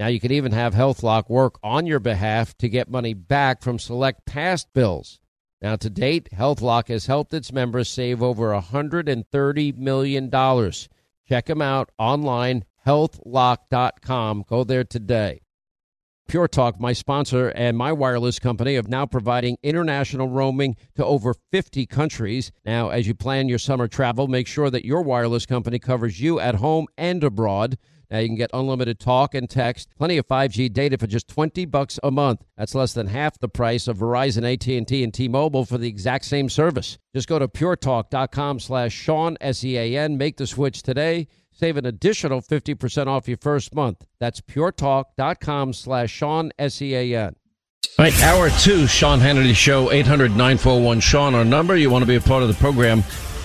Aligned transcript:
Now 0.00 0.06
you 0.06 0.18
can 0.18 0.32
even 0.32 0.52
have 0.52 0.72
HealthLock 0.72 1.28
work 1.28 1.58
on 1.62 1.86
your 1.86 2.00
behalf 2.00 2.56
to 2.56 2.70
get 2.70 2.88
money 2.88 3.12
back 3.12 3.60
from 3.60 3.78
select 3.78 4.24
past 4.24 4.72
bills. 4.72 5.20
Now 5.60 5.76
to 5.76 5.90
date, 5.90 6.30
HealthLock 6.32 6.88
has 6.88 7.04
helped 7.04 7.34
its 7.34 7.52
members 7.52 7.90
save 7.90 8.22
over 8.22 8.48
$130 8.48 9.76
million. 9.76 10.30
Check 11.28 11.44
them 11.44 11.60
out 11.60 11.90
online, 11.98 12.64
healthlock.com. 12.86 14.44
Go 14.48 14.64
there 14.64 14.84
today. 14.84 15.42
Pure 16.28 16.48
Talk, 16.48 16.80
my 16.80 16.94
sponsor 16.94 17.48
and 17.50 17.76
my 17.76 17.92
wireless 17.92 18.38
company, 18.38 18.76
of 18.76 18.88
now 18.88 19.04
providing 19.04 19.58
international 19.62 20.28
roaming 20.28 20.76
to 20.94 21.04
over 21.04 21.34
50 21.52 21.84
countries. 21.84 22.52
Now, 22.64 22.88
as 22.88 23.06
you 23.06 23.14
plan 23.14 23.50
your 23.50 23.58
summer 23.58 23.86
travel, 23.86 24.28
make 24.28 24.46
sure 24.46 24.70
that 24.70 24.86
your 24.86 25.02
wireless 25.02 25.44
company 25.44 25.78
covers 25.78 26.22
you 26.22 26.40
at 26.40 26.54
home 26.54 26.86
and 26.96 27.22
abroad. 27.22 27.76
Now 28.10 28.18
you 28.18 28.28
can 28.28 28.36
get 28.36 28.50
unlimited 28.52 28.98
talk 28.98 29.34
and 29.34 29.48
text, 29.48 29.88
plenty 29.96 30.16
of 30.18 30.26
5G 30.26 30.72
data 30.72 30.98
for 30.98 31.06
just 31.06 31.28
20 31.28 31.64
bucks 31.66 31.98
a 32.02 32.10
month. 32.10 32.44
That's 32.56 32.74
less 32.74 32.92
than 32.92 33.06
half 33.06 33.38
the 33.38 33.48
price 33.48 33.86
of 33.86 33.98
Verizon, 33.98 34.50
AT&T, 34.50 35.04
and 35.04 35.14
T-Mobile 35.14 35.64
for 35.64 35.78
the 35.78 35.88
exact 35.88 36.24
same 36.24 36.48
service. 36.48 36.98
Just 37.14 37.28
go 37.28 37.38
to 37.38 37.48
puretalk.com 37.48 38.58
slash 38.60 38.92
Sean, 38.92 39.36
S-E-A-N. 39.40 40.18
Make 40.18 40.36
the 40.36 40.46
switch 40.46 40.82
today. 40.82 41.28
Save 41.52 41.76
an 41.76 41.86
additional 41.86 42.40
50% 42.40 43.06
off 43.06 43.28
your 43.28 43.36
first 43.36 43.74
month. 43.74 44.04
That's 44.18 44.40
puretalk.com 44.40 45.72
slash 45.74 46.10
Sean, 46.10 46.52
S-E-A-N. 46.58 47.36
All 47.98 48.04
right, 48.04 48.22
hour 48.22 48.50
two, 48.50 48.86
Sean 48.86 49.18
Hannity 49.18 49.54
Show, 49.54 49.90
800 49.90 50.30
941 50.30 51.00
Sean, 51.00 51.34
our 51.34 51.44
number. 51.44 51.76
You 51.76 51.90
want 51.90 52.02
to 52.02 52.06
be 52.06 52.14
a 52.14 52.20
part 52.20 52.42
of 52.42 52.48
the 52.48 52.54
program. 52.54 53.02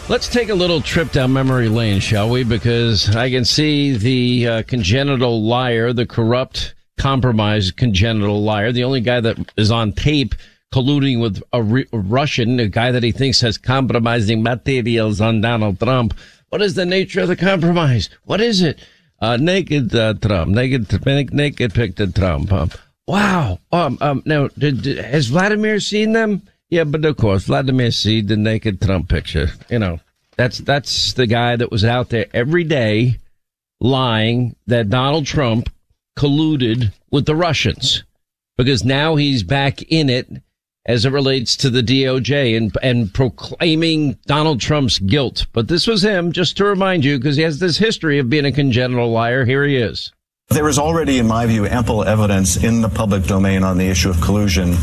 Let's 0.08 0.28
take 0.28 0.50
a 0.50 0.56
little 0.56 0.82
trip 0.82 1.12
down 1.12 1.34
memory 1.34 1.68
lane, 1.68 2.00
shall 2.00 2.30
we? 2.30 2.44
Because 2.44 3.16
I 3.16 3.32
can 3.32 3.44
see 3.44 3.98
the 3.98 4.48
uh, 4.48 4.64
congenital 4.64 5.42
liar, 5.42 5.94
the 5.94 6.06
corrupt, 6.06 6.76
compromised 7.00 7.76
congenital 7.78 8.44
liar, 8.44 8.72
the 8.72 8.84
only 8.84 9.02
guy 9.02 9.20
that 9.20 9.52
is 9.58 9.72
on 9.72 9.94
tape 9.94 10.36
colluding 10.72 11.20
with 11.20 11.42
a, 11.54 11.64
re- 11.64 11.88
a 11.92 11.98
Russian, 11.98 12.60
a 12.60 12.68
guy 12.68 12.92
that 12.92 13.02
he 13.02 13.12
thinks 13.12 13.42
has 13.42 13.58
compromising 13.58 14.44
materials 14.44 15.22
on 15.22 15.42
Donald 15.42 15.80
Trump. 15.80 16.14
What 16.50 16.62
is 16.62 16.76
the 16.76 16.86
nature 16.86 17.22
of 17.22 17.28
the 17.28 17.36
compromise? 17.36 18.10
What 18.26 18.42
is 18.42 18.62
it? 18.62 18.80
Uh, 19.20 19.38
naked 19.38 19.96
uh, 19.96 20.14
Trump, 20.14 20.52
naked, 20.52 21.34
naked 21.34 21.74
picture 21.74 22.06
Trump. 22.06 22.52
Um, 22.52 22.70
wow. 23.08 23.58
Um, 23.72 23.98
um, 24.02 24.22
now, 24.24 24.50
did, 24.50 24.84
did, 24.84 25.04
has 25.04 25.28
Vladimir 25.28 25.80
seen 25.80 26.12
them? 26.12 26.44
Yeah, 26.76 26.84
but 26.84 27.06
of 27.06 27.16
course, 27.16 27.46
Vladimir 27.46 27.90
see 27.90 28.20
the 28.20 28.36
naked 28.36 28.82
Trump 28.82 29.08
picture. 29.08 29.48
You 29.70 29.80
know, 29.80 30.02
that's 30.36 30.58
that's 30.58 31.14
the 31.14 31.26
guy 31.26 31.56
that 31.56 31.72
was 31.72 31.86
out 31.86 32.10
there 32.10 32.26
every 32.34 32.66
day 32.66 33.20
lying 33.80 34.58
that 34.68 34.90
Donald 34.90 35.26
Trump 35.26 35.70
colluded 36.20 36.92
with 37.12 37.28
the 37.28 37.36
Russians 37.36 38.04
because 38.58 38.84
now 38.84 39.16
he's 39.16 39.42
back 39.42 39.84
in 39.84 40.10
it 40.10 40.28
as 40.86 41.06
it 41.06 41.14
relates 41.14 41.56
to 41.56 41.70
the 41.70 41.82
DOJ 41.82 42.58
and 42.58 42.78
and 42.84 43.14
proclaiming 43.14 44.20
Donald 44.26 44.60
Trump's 44.60 45.00
guilt. 45.00 45.48
But 45.54 45.70
this 45.70 45.88
was 45.88 46.04
him, 46.04 46.34
just 46.34 46.58
to 46.58 46.66
remind 46.66 47.06
you, 47.06 47.18
because 47.18 47.38
he 47.38 47.44
has 47.44 47.60
this 47.60 47.78
history 47.78 48.20
of 48.20 48.30
being 48.30 48.44
a 48.44 48.52
congenital 48.52 49.10
liar. 49.10 49.46
Here 49.46 49.64
he 49.64 49.78
is. 49.78 50.12
There 50.50 50.68
is 50.68 50.78
already, 50.78 51.20
in 51.20 51.28
my 51.28 51.46
view, 51.46 51.68
ample 51.68 52.04
evidence 52.04 52.58
in 52.58 52.82
the 52.82 52.90
public 52.90 53.24
domain 53.24 53.64
on 53.64 53.78
the 53.78 53.88
issue 53.88 54.10
of 54.10 54.20
collusion 54.20 54.76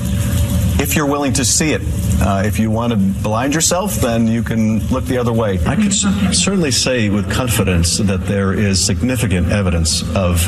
if 0.82 0.96
you're 0.96 1.06
willing 1.06 1.32
to 1.32 1.44
see 1.44 1.72
it. 1.72 1.80
Uh, 2.20 2.42
if 2.44 2.58
you 2.58 2.70
want 2.70 2.92
to 2.92 2.98
blind 3.22 3.54
yourself, 3.54 3.94
then 3.96 4.26
you 4.26 4.42
can 4.42 4.84
look 4.88 5.04
the 5.04 5.16
other 5.16 5.32
way. 5.32 5.58
I 5.64 5.76
can 5.76 5.92
certainly 5.92 6.72
say 6.72 7.08
with 7.08 7.30
confidence 7.30 7.98
that 7.98 8.26
there 8.26 8.52
is 8.52 8.84
significant 8.84 9.50
evidence 9.50 10.02
of 10.16 10.42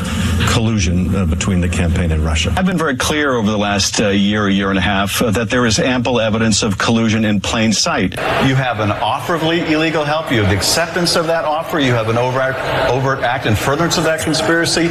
collusion 0.51 1.15
uh, 1.15 1.25
between 1.25 1.61
the 1.61 1.69
campaign 1.69 2.11
and 2.11 2.23
Russia. 2.23 2.53
I've 2.57 2.65
been 2.65 2.77
very 2.77 2.97
clear 2.97 3.35
over 3.35 3.49
the 3.49 3.57
last 3.57 4.01
uh, 4.01 4.09
year, 4.09 4.49
year 4.49 4.69
and 4.69 4.77
a 4.77 4.81
half, 4.81 5.21
uh, 5.21 5.31
that 5.31 5.49
there 5.49 5.65
is 5.65 5.79
ample 5.79 6.19
evidence 6.19 6.63
of 6.63 6.77
collusion 6.77 7.23
in 7.23 7.39
plain 7.39 7.71
sight. 7.71 8.11
You 8.45 8.55
have 8.55 8.81
an 8.81 8.91
offer 8.91 9.35
of 9.35 9.43
illegal 9.43 10.03
help. 10.03 10.31
You 10.31 10.41
have 10.41 10.49
the 10.49 10.57
acceptance 10.57 11.15
of 11.15 11.27
that 11.27 11.45
offer. 11.45 11.79
You 11.79 11.93
have 11.93 12.09
an 12.09 12.17
overt, 12.17 12.55
overt 12.89 13.19
act 13.19 13.45
in 13.45 13.55
furtherance 13.55 13.97
of 13.97 14.03
that 14.03 14.21
conspiracy. 14.21 14.87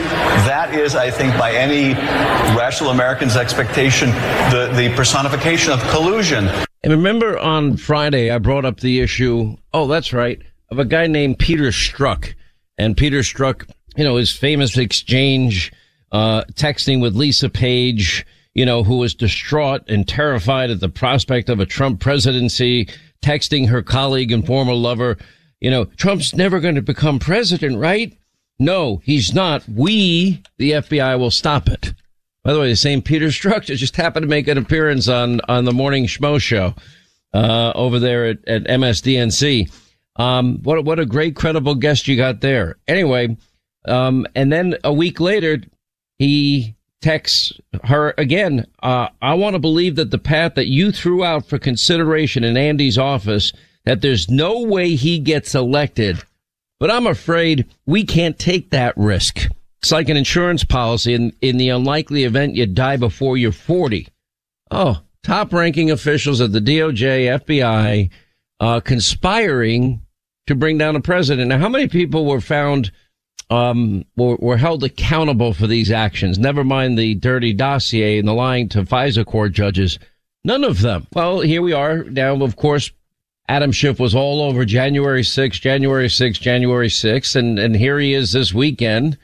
That 0.49 0.75
is, 0.75 0.97
I 0.97 1.11
think, 1.11 1.37
by 1.39 1.53
any 1.53 1.93
rational 2.57 2.91
American's 2.91 3.37
expectation, 3.37 4.09
the, 4.51 4.71
the 4.75 4.95
personification 4.97 5.34
of 5.35 5.81
collusion. 5.91 6.49
And 6.85 6.93
remember 6.93 7.37
on 7.37 7.77
Friday, 7.77 8.31
I 8.31 8.39
brought 8.39 8.65
up 8.65 8.79
the 8.79 9.01
issue. 9.01 9.57
Oh, 9.73 9.89
that's 9.89 10.13
right. 10.13 10.41
Of 10.71 10.79
a 10.79 10.85
guy 10.85 11.09
named 11.09 11.41
Peter 11.41 11.65
Strzok. 11.65 12.35
And 12.79 12.97
Peter 12.97 13.19
Strzok, 13.19 13.69
you 13.97 14.05
know, 14.05 14.15
his 14.15 14.31
famous 14.31 14.79
exchange, 14.79 15.73
uh, 16.13 16.45
texting 16.53 17.03
with 17.03 17.17
Lisa 17.17 17.49
Page, 17.49 18.25
you 18.55 18.65
know, 18.65 18.85
who 18.85 18.99
was 18.99 19.13
distraught 19.13 19.83
and 19.89 20.07
terrified 20.07 20.71
at 20.71 20.79
the 20.79 20.89
prospect 20.89 21.49
of 21.49 21.59
a 21.59 21.67
Trump 21.67 21.99
presidency, 21.99 22.89
texting 23.21 23.69
her 23.69 23.83
colleague 23.83 24.31
and 24.31 24.47
former 24.47 24.75
lover, 24.75 25.19
you 25.61 25.71
know, 25.71 25.87
Trump's 25.87 26.33
never 26.35 26.61
going 26.61 26.77
to 26.77 26.83
become 26.83 27.19
president, 27.19 27.79
right? 27.79 28.17
No, 28.61 29.03
he's 29.05 29.35
not. 29.35 29.69
We, 29.69 30.45
the 30.59 30.73
FBI, 30.73 31.19
will 31.19 31.33
stop 31.33 31.69
it. 31.69 31.93
By 32.45 32.53
the 32.53 32.61
way, 32.61 32.69
the 32.69 32.77
same 32.77 33.01
Peter 33.01 33.29
Strzok 33.29 33.65
just 33.65 33.97
happened 33.97 34.25
to 34.25 34.29
make 34.29 34.49
an 34.49 34.59
appearance 34.59 35.09
on, 35.09 35.41
on 35.49 35.65
the 35.65 35.73
morning 35.73 36.07
Schmo 36.07 36.39
show, 36.39 36.75
uh, 37.33 37.73
over 37.75 37.99
there 37.99 38.27
at, 38.27 38.47
at 38.47 38.65
MSDNC. 38.65 39.73
Um, 40.17 40.59
what, 40.63 40.85
what 40.85 41.01
a 41.01 41.07
great 41.07 41.35
credible 41.35 41.75
guest 41.75 42.07
you 42.07 42.17
got 42.17 42.43
there. 42.43 42.77
Anyway, 42.87 43.37
um, 43.87 44.27
and 44.35 44.53
then 44.53 44.77
a 44.85 44.93
week 44.93 45.21
later, 45.21 45.63
he 46.19 46.77
texts 47.01 47.53
her 47.85 48.15
again. 48.19 48.67
Uh, 48.83 49.09
I 49.21 49.35
want 49.35 49.55
to 49.55 49.61
believe 49.61 49.97
that 49.97 50.11
the 50.11 50.19
path 50.19 50.55
that 50.55 50.69
you 50.69 50.93
threw 50.93 51.25
out 51.25 51.47
for 51.47 51.59
consideration 51.59 52.45
in 52.45 52.57
Andy's 52.57 52.99
office, 52.99 53.53
that 53.85 54.03
there's 54.03 54.31
no 54.31 54.61
way 54.61 54.95
he 54.95 55.19
gets 55.19 55.55
elected, 55.55 56.23
but 56.79 56.91
I'm 56.91 57.07
afraid 57.07 57.67
we 57.87 58.05
can't 58.05 58.39
take 58.39 58.71
that 58.71 58.97
risk. 58.97 59.49
It's 59.85 59.93
like 59.93 60.09
an 60.09 60.17
insurance 60.17 60.65
policy 60.65 61.13
in, 61.13 61.37
in 61.43 61.59
the 61.59 61.69
unlikely 61.69 62.25
event 62.25 62.55
you 62.55 62.65
die 62.65 62.97
before 62.97 63.37
you're 63.37 63.53
40. 63.53 64.09
Oh, 64.71 65.03
top 65.23 65.53
ranking 65.53 65.91
officials 65.91 66.41
at 66.41 66.53
the 66.53 66.61
DOJ, 66.61 67.39
FBI, 67.45 68.09
uh, 68.61 68.81
conspiring 68.81 70.01
to 70.47 70.55
bring 70.55 70.79
down 70.79 70.97
a 70.97 71.03
president. 71.03 71.51
Now, 71.51 71.59
how 71.59 71.69
many 71.69 71.87
people 71.87 72.25
were 72.25 72.41
found, 72.41 72.93
um, 73.51 74.07
were, 74.17 74.37
were 74.37 74.57
held 74.57 74.85
accountable 74.85 75.53
for 75.53 75.67
these 75.67 75.91
actions? 75.91 76.39
Never 76.39 76.65
mind 76.65 76.99
the 76.99 77.15
dirty 77.17 77.53
dossier 77.53 78.19
and 78.19 78.27
the 78.27 78.33
lying 78.33 78.71
to 78.71 78.85
FISA 78.85 79.27
court 79.27 79.53
judges. 79.53 79.99
None 80.45 80.65
of 80.65 80.81
them. 80.81 81.07
Well, 81.13 81.41
here 81.41 81.61
we 81.61 81.75
are 81.75 82.05
now, 82.05 82.43
of 82.43 82.57
course, 82.57 82.91
Adam 83.51 83.71
Schiff 83.71 84.01
was 84.01 84.15
all 84.15 84.41
over 84.41 84.65
January 84.65 85.21
6th, 85.21 85.61
January 85.61 86.09
6th, 86.09 86.41
January 86.41 86.89
6th. 86.89 87.37
And, 87.37 87.59
and 87.59 87.77
here 87.77 87.99
he 87.99 88.15
is 88.15 88.33
this 88.33 88.55
weekend, 88.55 89.19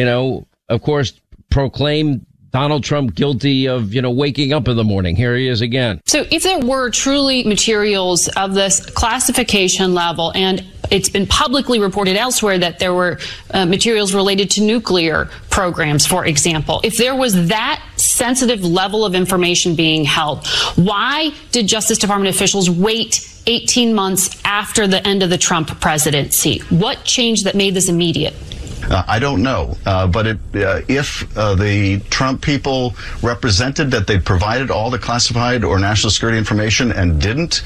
you 0.00 0.06
know, 0.06 0.46
of 0.70 0.80
course, 0.80 1.12
proclaimed 1.50 2.24
Donald 2.52 2.82
Trump 2.82 3.14
guilty 3.14 3.68
of, 3.68 3.92
you 3.92 4.00
know, 4.00 4.10
waking 4.10 4.54
up 4.54 4.66
in 4.66 4.74
the 4.74 4.82
morning. 4.82 5.14
Here 5.14 5.36
he 5.36 5.46
is 5.46 5.60
again. 5.60 6.00
So 6.06 6.24
if 6.30 6.42
there 6.42 6.58
were 6.58 6.88
truly 6.88 7.44
materials 7.44 8.28
of 8.28 8.54
this 8.54 8.80
classification 8.86 9.92
level 9.92 10.32
and 10.34 10.64
it's 10.90 11.10
been 11.10 11.26
publicly 11.26 11.78
reported 11.78 12.16
elsewhere 12.16 12.56
that 12.58 12.78
there 12.78 12.94
were 12.94 13.18
uh, 13.50 13.66
materials 13.66 14.14
related 14.14 14.50
to 14.52 14.62
nuclear 14.62 15.26
programs, 15.50 16.06
for 16.06 16.24
example. 16.24 16.80
If 16.82 16.96
there 16.96 17.14
was 17.14 17.48
that 17.48 17.84
sensitive 17.96 18.64
level 18.64 19.04
of 19.04 19.14
information 19.14 19.74
being 19.74 20.06
held, 20.06 20.46
why 20.76 21.32
did 21.52 21.68
Justice 21.68 21.98
Department 21.98 22.34
officials 22.34 22.70
wait 22.70 23.20
18 23.46 23.94
months 23.94 24.40
after 24.46 24.86
the 24.86 25.06
end 25.06 25.22
of 25.22 25.28
the 25.28 25.38
Trump 25.38 25.78
presidency? 25.78 26.60
What 26.70 27.04
changed 27.04 27.44
that 27.44 27.54
made 27.54 27.74
this 27.74 27.90
immediate? 27.90 28.34
Uh, 28.90 29.04
I 29.06 29.20
don't 29.20 29.40
know, 29.42 29.76
uh, 29.86 30.08
but 30.08 30.26
it, 30.26 30.38
uh, 30.56 30.80
if 30.88 31.36
uh, 31.38 31.54
the 31.54 32.00
Trump 32.10 32.42
people 32.42 32.94
represented 33.22 33.92
that 33.92 34.08
they 34.08 34.18
provided 34.18 34.68
all 34.70 34.90
the 34.90 34.98
classified 34.98 35.62
or 35.62 35.78
national 35.78 36.10
security 36.10 36.36
information 36.36 36.90
and 36.90 37.20
didn't, 37.20 37.62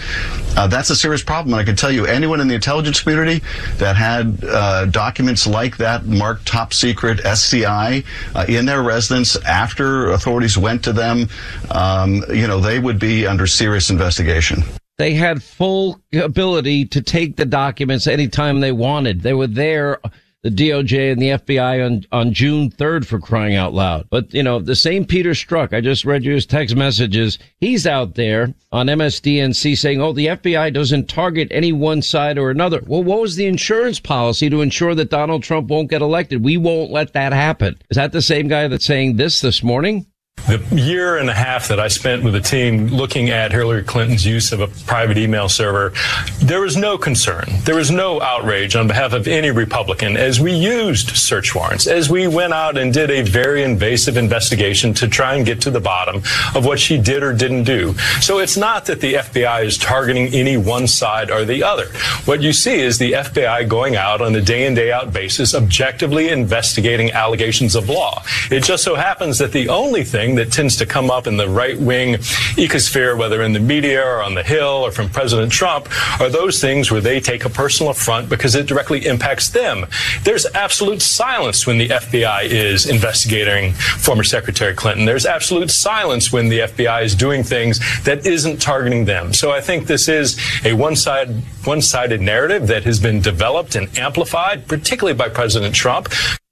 uh, 0.58 0.66
that's 0.66 0.90
a 0.90 0.96
serious 0.96 1.22
problem. 1.22 1.54
And 1.54 1.62
I 1.62 1.64
can 1.64 1.76
tell 1.76 1.90
you, 1.90 2.04
anyone 2.04 2.40
in 2.40 2.48
the 2.48 2.54
intelligence 2.54 3.00
community 3.00 3.42
that 3.78 3.96
had 3.96 4.44
uh, 4.44 4.84
documents 4.86 5.46
like 5.46 5.78
that 5.78 6.04
marked 6.04 6.46
top 6.46 6.74
secret 6.74 7.24
SCI 7.24 8.04
in 8.46 8.66
their 8.66 8.82
residence 8.82 9.36
after 9.44 10.10
authorities 10.10 10.58
went 10.58 10.84
to 10.84 10.92
them, 10.92 11.28
um, 11.70 12.22
you 12.28 12.46
know, 12.46 12.60
they 12.60 12.78
would 12.78 12.98
be 12.98 13.26
under 13.26 13.46
serious 13.46 13.88
investigation. 13.88 14.62
They 14.98 15.14
had 15.14 15.42
full 15.42 16.00
ability 16.12 16.84
to 16.86 17.02
take 17.02 17.36
the 17.36 17.46
documents 17.46 18.06
anytime 18.06 18.60
they 18.60 18.72
wanted. 18.72 19.22
They 19.22 19.34
were 19.34 19.48
there 19.48 19.98
the 20.44 20.50
DOJ 20.50 21.10
and 21.10 21.22
the 21.22 21.30
FBI 21.30 21.84
on, 21.84 22.04
on 22.12 22.34
June 22.34 22.70
3rd 22.70 23.06
for 23.06 23.18
crying 23.18 23.56
out 23.56 23.72
loud. 23.72 24.06
But, 24.10 24.32
you 24.34 24.42
know, 24.42 24.60
the 24.60 24.76
same 24.76 25.06
Peter 25.06 25.30
Strzok, 25.30 25.72
I 25.72 25.80
just 25.80 26.04
read 26.04 26.22
you 26.22 26.34
his 26.34 26.44
text 26.44 26.76
messages. 26.76 27.38
He's 27.60 27.86
out 27.86 28.14
there 28.14 28.54
on 28.70 28.86
MSDNC 28.86 29.76
saying, 29.76 30.02
oh, 30.02 30.12
the 30.12 30.26
FBI 30.26 30.74
doesn't 30.74 31.08
target 31.08 31.48
any 31.50 31.72
one 31.72 32.02
side 32.02 32.36
or 32.36 32.50
another. 32.50 32.82
Well, 32.86 33.02
what 33.02 33.22
was 33.22 33.36
the 33.36 33.46
insurance 33.46 33.98
policy 33.98 34.50
to 34.50 34.60
ensure 34.60 34.94
that 34.94 35.10
Donald 35.10 35.42
Trump 35.42 35.68
won't 35.68 35.88
get 35.88 36.02
elected? 36.02 36.44
We 36.44 36.58
won't 36.58 36.90
let 36.90 37.14
that 37.14 37.32
happen. 37.32 37.80
Is 37.88 37.96
that 37.96 38.12
the 38.12 38.20
same 38.20 38.46
guy 38.46 38.68
that's 38.68 38.84
saying 38.84 39.16
this 39.16 39.40
this 39.40 39.62
morning? 39.62 40.06
The 40.46 40.62
year 40.72 41.16
and 41.16 41.30
a 41.30 41.34
half 41.34 41.68
that 41.68 41.80
I 41.80 41.88
spent 41.88 42.22
with 42.22 42.34
the 42.34 42.40
team 42.40 42.88
looking 42.88 43.30
at 43.30 43.50
Hillary 43.50 43.82
Clinton's 43.82 44.26
use 44.26 44.52
of 44.52 44.60
a 44.60 44.68
private 44.68 45.16
email 45.16 45.48
server, 45.48 45.94
there 46.42 46.60
was 46.60 46.76
no 46.76 46.98
concern. 46.98 47.46
There 47.64 47.76
was 47.76 47.90
no 47.90 48.20
outrage 48.20 48.76
on 48.76 48.86
behalf 48.86 49.14
of 49.14 49.26
any 49.26 49.50
Republican 49.50 50.18
as 50.18 50.40
we 50.40 50.52
used 50.52 51.16
search 51.16 51.54
warrants, 51.54 51.86
as 51.86 52.10
we 52.10 52.26
went 52.26 52.52
out 52.52 52.76
and 52.76 52.92
did 52.92 53.10
a 53.10 53.22
very 53.22 53.62
invasive 53.62 54.18
investigation 54.18 54.92
to 54.94 55.08
try 55.08 55.34
and 55.34 55.46
get 55.46 55.62
to 55.62 55.70
the 55.70 55.80
bottom 55.80 56.16
of 56.54 56.66
what 56.66 56.78
she 56.78 56.98
did 56.98 57.22
or 57.22 57.32
didn't 57.32 57.64
do. 57.64 57.94
So 58.20 58.38
it's 58.38 58.58
not 58.58 58.84
that 58.84 59.00
the 59.00 59.14
FBI 59.14 59.64
is 59.64 59.78
targeting 59.78 60.26
any 60.34 60.58
one 60.58 60.86
side 60.86 61.30
or 61.30 61.46
the 61.46 61.62
other. 61.62 61.86
What 62.26 62.42
you 62.42 62.52
see 62.52 62.80
is 62.80 62.98
the 62.98 63.12
FBI 63.12 63.66
going 63.66 63.96
out 63.96 64.20
on 64.20 64.34
a 64.34 64.42
day 64.42 64.66
in, 64.66 64.74
day 64.74 64.92
out 64.92 65.10
basis, 65.10 65.54
objectively 65.54 66.28
investigating 66.28 67.12
allegations 67.12 67.74
of 67.74 67.88
law. 67.88 68.22
It 68.50 68.62
just 68.62 68.84
so 68.84 68.94
happens 68.94 69.38
that 69.38 69.52
the 69.52 69.70
only 69.70 70.04
thing 70.04 70.33
thing 70.34 70.44
that 70.44 70.52
tends 70.52 70.76
to 70.76 70.86
come 70.86 71.10
up 71.10 71.26
in 71.26 71.36
the 71.36 71.48
right 71.48 71.78
wing 71.78 72.14
ecosphere, 72.56 73.16
whether 73.16 73.42
in 73.42 73.52
the 73.52 73.60
media 73.60 74.04
or 74.04 74.22
on 74.22 74.34
the 74.34 74.42
Hill 74.42 74.84
or 74.84 74.90
from 74.90 75.08
President 75.08 75.52
Trump, 75.52 75.88
are 76.20 76.28
those 76.28 76.60
things 76.60 76.90
where 76.90 77.00
they 77.00 77.20
take 77.20 77.44
a 77.44 77.50
personal 77.50 77.90
affront 77.90 78.28
because 78.28 78.54
it 78.54 78.66
directly 78.66 79.06
impacts 79.06 79.50
them. 79.50 79.86
There's 80.22 80.46
absolute 80.54 81.02
silence 81.02 81.66
when 81.66 81.78
the 81.78 81.88
FBI 81.88 82.44
is 82.44 82.86
investigating 82.86 83.72
former 83.72 84.24
Secretary 84.24 84.74
Clinton. 84.74 85.04
There's 85.04 85.26
absolute 85.26 85.70
silence 85.70 86.32
when 86.32 86.48
the 86.48 86.60
FBI 86.60 87.04
is 87.04 87.14
doing 87.14 87.42
things 87.42 87.80
that 88.04 88.26
isn't 88.26 88.60
targeting 88.60 89.04
them. 89.04 89.32
So 89.32 89.50
I 89.52 89.60
think 89.60 89.86
this 89.86 90.08
is 90.08 90.38
a 90.64 90.72
one-side, 90.72 91.30
one-sided 91.64 92.20
narrative 92.20 92.66
that 92.68 92.84
has 92.84 92.98
been 92.98 93.20
developed 93.20 93.74
and 93.76 93.96
amplified, 93.98 94.66
particularly 94.66 95.16
by 95.16 95.28
President 95.28 95.74
Trump. 95.74 96.08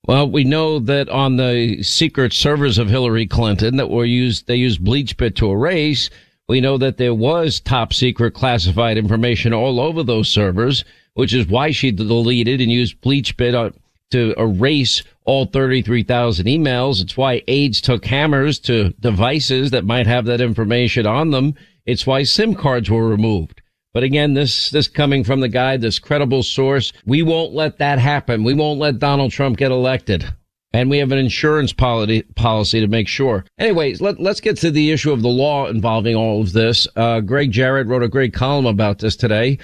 Well, 0.08 0.28
we 0.28 0.42
know 0.42 0.80
that 0.80 1.08
on 1.10 1.36
the 1.36 1.80
secret 1.84 2.32
servers 2.32 2.76
of 2.76 2.90
Hillary 2.90 3.24
Clinton 3.24 3.76
that 3.76 3.88
were 3.88 4.04
used, 4.04 4.48
they 4.48 4.56
used 4.56 4.82
BleachBit 4.82 5.36
to 5.36 5.48
erase. 5.48 6.10
We 6.48 6.60
know 6.60 6.76
that 6.78 6.96
there 6.96 7.14
was 7.14 7.60
top 7.60 7.92
secret 7.92 8.34
classified 8.34 8.98
information 8.98 9.52
all 9.52 9.78
over 9.78 10.02
those 10.02 10.28
servers, 10.28 10.84
which 11.14 11.32
is 11.32 11.46
why 11.46 11.70
she 11.70 11.92
deleted 11.92 12.60
and 12.60 12.68
used 12.72 13.00
BleachBit 13.00 13.54
uh, 13.54 13.70
to 14.10 14.34
erase 14.36 15.04
all 15.24 15.46
33,000 15.46 16.46
emails. 16.46 17.00
It's 17.00 17.16
why 17.16 17.44
aides 17.46 17.80
took 17.80 18.04
hammers 18.04 18.58
to 18.60 18.90
devices 18.98 19.70
that 19.70 19.84
might 19.84 20.08
have 20.08 20.24
that 20.24 20.40
information 20.40 21.06
on 21.06 21.30
them. 21.30 21.54
It's 21.86 22.08
why 22.08 22.24
SIM 22.24 22.56
cards 22.56 22.90
were 22.90 23.08
removed. 23.08 23.61
But 23.94 24.04
again, 24.04 24.32
this, 24.32 24.70
this 24.70 24.88
coming 24.88 25.22
from 25.22 25.40
the 25.40 25.48
guy, 25.48 25.76
this 25.76 25.98
credible 25.98 26.42
source, 26.42 26.94
we 27.04 27.22
won't 27.22 27.52
let 27.52 27.78
that 27.78 27.98
happen. 27.98 28.42
We 28.42 28.54
won't 28.54 28.80
let 28.80 28.98
Donald 28.98 29.32
Trump 29.32 29.58
get 29.58 29.70
elected. 29.70 30.32
And 30.72 30.88
we 30.88 30.96
have 30.98 31.12
an 31.12 31.18
insurance 31.18 31.74
policy, 31.74 32.22
policy 32.34 32.80
to 32.80 32.86
make 32.86 33.06
sure. 33.06 33.44
Anyways, 33.58 34.00
let, 34.00 34.18
let's 34.18 34.40
get 34.40 34.56
to 34.58 34.70
the 34.70 34.90
issue 34.90 35.12
of 35.12 35.20
the 35.20 35.28
law 35.28 35.66
involving 35.66 36.16
all 36.16 36.40
of 36.40 36.54
this. 36.54 36.88
Uh, 36.96 37.20
Gregg 37.20 37.52
Jarrett 37.52 37.86
wrote 37.86 38.02
a 38.02 38.08
great 38.08 38.32
column 38.32 38.64
about 38.64 38.98
this 38.98 39.14
today. 39.14 39.58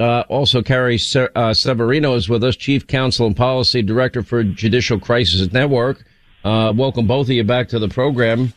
Uh, 0.00 0.24
also, 0.28 0.60
Carrie 0.60 0.98
uh, 1.36 1.54
Severino 1.54 2.14
is 2.14 2.28
with 2.28 2.42
us, 2.42 2.56
Chief 2.56 2.84
Counsel 2.84 3.28
and 3.28 3.36
Policy 3.36 3.82
Director 3.82 4.24
for 4.24 4.42
Judicial 4.42 4.98
Crisis 4.98 5.52
Network. 5.52 6.04
Uh, 6.44 6.72
welcome 6.76 7.06
both 7.06 7.26
of 7.26 7.32
you 7.32 7.44
back 7.44 7.68
to 7.68 7.78
the 7.78 7.88
program. 7.88 8.52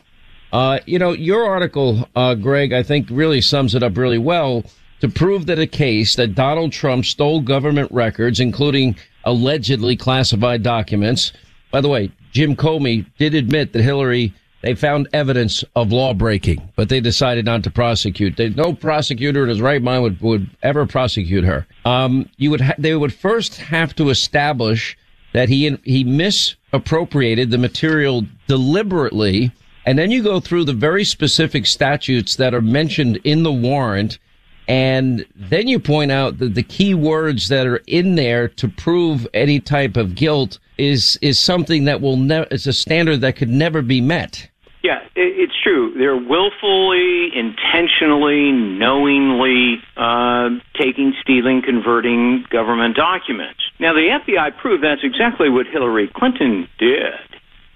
Uh, 0.52 0.80
you 0.86 0.98
know, 0.98 1.12
your 1.12 1.44
article, 1.44 2.08
uh, 2.16 2.34
Gregg, 2.34 2.72
I 2.72 2.82
think 2.82 3.06
really 3.10 3.40
sums 3.40 3.76
it 3.76 3.84
up 3.84 3.96
really 3.96 4.18
well 4.18 4.64
to 5.02 5.08
prove 5.08 5.46
that 5.46 5.58
a 5.58 5.66
case 5.66 6.14
that 6.14 6.36
Donald 6.36 6.70
Trump 6.70 7.04
stole 7.04 7.40
government 7.40 7.90
records, 7.90 8.38
including 8.38 8.94
allegedly 9.24 9.96
classified 9.96 10.62
documents. 10.62 11.32
By 11.72 11.80
the 11.80 11.88
way, 11.88 12.12
Jim 12.30 12.54
Comey 12.54 13.04
did 13.18 13.34
admit 13.34 13.72
that 13.72 13.82
Hillary, 13.82 14.32
they 14.60 14.76
found 14.76 15.08
evidence 15.12 15.64
of 15.74 15.90
law 15.90 16.14
breaking, 16.14 16.70
but 16.76 16.88
they 16.88 17.00
decided 17.00 17.44
not 17.44 17.64
to 17.64 17.70
prosecute. 17.70 18.36
They, 18.36 18.50
no 18.50 18.74
prosecutor 18.74 19.42
in 19.42 19.48
his 19.48 19.60
right 19.60 19.82
mind 19.82 20.04
would, 20.04 20.20
would 20.20 20.48
ever 20.62 20.86
prosecute 20.86 21.42
her. 21.42 21.66
Um, 21.84 22.28
you 22.36 22.52
would, 22.52 22.60
ha- 22.60 22.74
they 22.78 22.94
would 22.94 23.12
first 23.12 23.56
have 23.56 23.96
to 23.96 24.08
establish 24.08 24.96
that 25.32 25.48
he, 25.48 25.76
he 25.82 26.04
misappropriated 26.04 27.50
the 27.50 27.58
material 27.58 28.24
deliberately. 28.46 29.50
And 29.84 29.98
then 29.98 30.12
you 30.12 30.22
go 30.22 30.38
through 30.38 30.66
the 30.66 30.72
very 30.72 31.02
specific 31.02 31.66
statutes 31.66 32.36
that 32.36 32.54
are 32.54 32.60
mentioned 32.62 33.16
in 33.24 33.42
the 33.42 33.50
warrant 33.50 34.20
and 34.72 35.26
then 35.36 35.68
you 35.68 35.78
point 35.78 36.10
out 36.10 36.38
that 36.38 36.54
the 36.54 36.62
key 36.62 36.94
words 36.94 37.48
that 37.48 37.66
are 37.66 37.82
in 37.86 38.14
there 38.14 38.48
to 38.48 38.68
prove 38.68 39.28
any 39.34 39.60
type 39.60 39.98
of 39.98 40.14
guilt 40.14 40.58
is 40.78 41.18
is 41.20 41.38
something 41.38 41.84
that 41.84 42.00
will 42.00 42.16
never 42.16 42.46
is 42.50 42.66
a 42.66 42.72
standard 42.72 43.20
that 43.20 43.36
could 43.36 43.50
never 43.50 43.82
be 43.82 44.00
met. 44.00 44.48
Yeah, 44.82 45.00
it's 45.14 45.52
true. 45.62 45.92
They're 45.98 46.16
willfully, 46.16 47.30
intentionally, 47.36 48.50
knowingly 48.50 49.82
uh, 49.96 50.48
taking, 50.74 51.12
stealing, 51.20 51.60
converting 51.62 52.46
government 52.48 52.96
documents. 52.96 53.60
Now, 53.78 53.92
the 53.92 54.08
FBI 54.08 54.56
proved 54.56 54.82
that's 54.82 55.04
exactly 55.04 55.50
what 55.50 55.66
Hillary 55.66 56.08
Clinton 56.12 56.66
did 56.78 57.12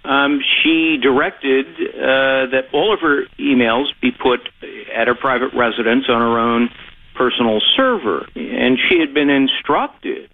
um, 0.07 0.41
she 0.63 0.99
directed 1.03 1.67
uh, 1.67 2.47
that 2.53 2.69
all 2.73 2.95
of 2.95 3.01
her 3.01 3.25
emails 3.39 3.87
be 4.01 4.13
put 4.13 4.49
at 4.95 5.09
her 5.09 5.15
private 5.15 5.53
residence 5.53 6.05
on 6.09 6.21
her 6.21 6.39
own 6.39 6.71
personal 7.15 7.61
server. 7.77 8.29
And 8.37 8.79
she 8.89 9.01
had 9.01 9.13
been 9.13 9.31
instructed 9.31 10.31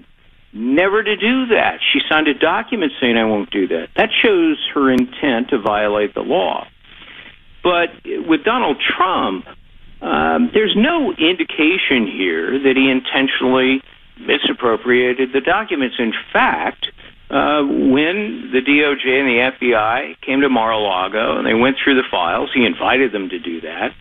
never 0.52 1.02
to 1.02 1.16
do 1.16 1.46
that. 1.46 1.80
She 1.92 2.00
signed 2.08 2.28
a 2.28 2.34
document 2.34 2.92
saying, 3.00 3.16
I 3.16 3.24
won't 3.24 3.50
do 3.50 3.66
that. 3.68 3.88
That 3.96 4.10
shows 4.12 4.58
her 4.74 4.90
intent 4.90 5.48
to 5.50 5.58
violate 5.58 6.14
the 6.14 6.20
law. 6.20 6.66
But 7.62 7.90
with 8.04 8.44
Donald 8.44 8.78
Trump, 8.80 9.46
um, 10.02 10.50
there's 10.52 10.74
no 10.76 11.12
indication 11.12 12.06
here 12.06 12.58
that 12.58 12.76
he 12.76 12.90
intentionally 12.90 13.82
misappropriated 14.18 15.32
the 15.32 15.40
documents. 15.40 15.96
In 15.98 16.12
fact, 16.32 16.88
uh, 17.32 17.64
when 17.64 18.50
the 18.52 18.60
DOJ 18.60 19.06
and 19.08 19.28
the 19.28 19.56
FBI 19.56 20.20
came 20.20 20.42
to 20.42 20.50
Mar-a-Lago 20.50 21.38
and 21.38 21.46
they 21.46 21.54
went 21.54 21.76
through 21.82 21.94
the 21.94 22.06
files, 22.10 22.50
he 22.54 22.66
invited 22.66 23.12
them 23.12 23.30
to 23.30 23.38
do 23.38 23.62
that. 23.62 23.92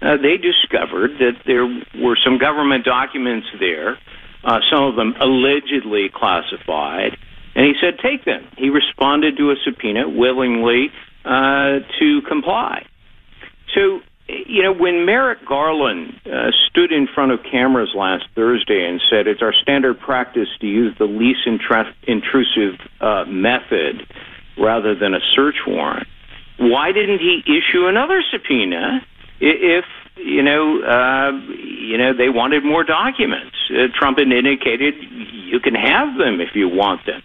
Uh, 0.00 0.16
they 0.16 0.36
discovered 0.36 1.10
that 1.18 1.42
there 1.44 1.66
were 2.00 2.16
some 2.22 2.38
government 2.38 2.84
documents 2.84 3.48
there, 3.58 3.98
uh, 4.44 4.60
some 4.70 4.84
of 4.84 4.94
them 4.94 5.12
allegedly 5.20 6.08
classified, 6.14 7.18
and 7.56 7.66
he 7.66 7.74
said, 7.80 7.98
take 7.98 8.24
them. 8.24 8.46
He 8.56 8.70
responded 8.70 9.36
to 9.38 9.50
a 9.50 9.56
subpoena 9.64 10.08
willingly 10.08 10.92
uh, 11.24 11.80
to 11.98 12.22
comply. 12.28 12.86
So 13.74 14.00
you 14.28 14.62
know, 14.62 14.72
when 14.72 15.06
Merrick 15.06 15.38
Garland 15.46 16.20
uh, 16.26 16.50
stood 16.68 16.92
in 16.92 17.06
front 17.06 17.32
of 17.32 17.40
cameras 17.50 17.90
last 17.94 18.24
Thursday 18.34 18.86
and 18.86 19.00
said 19.10 19.26
it's 19.26 19.42
our 19.42 19.54
standard 19.54 19.98
practice 19.98 20.48
to 20.60 20.66
use 20.66 20.94
the 20.98 21.06
least 21.06 21.46
intrusive 21.46 22.78
uh, 23.00 23.24
method 23.26 24.06
rather 24.58 24.94
than 24.94 25.14
a 25.14 25.20
search 25.34 25.56
warrant, 25.66 26.06
why 26.58 26.92
didn't 26.92 27.20
he 27.20 27.42
issue 27.46 27.86
another 27.86 28.22
subpoena 28.30 29.00
if 29.40 29.84
you 30.16 30.42
know 30.42 30.82
uh, 30.82 31.30
you 31.30 31.96
know 31.96 32.12
they 32.12 32.28
wanted 32.28 32.64
more 32.64 32.84
documents? 32.84 33.56
Uh, 33.70 33.86
Trump 33.94 34.18
had 34.18 34.30
indicated 34.30 34.94
you 35.32 35.60
can 35.60 35.74
have 35.74 36.18
them 36.18 36.40
if 36.40 36.54
you 36.54 36.68
want 36.68 37.06
them. 37.06 37.22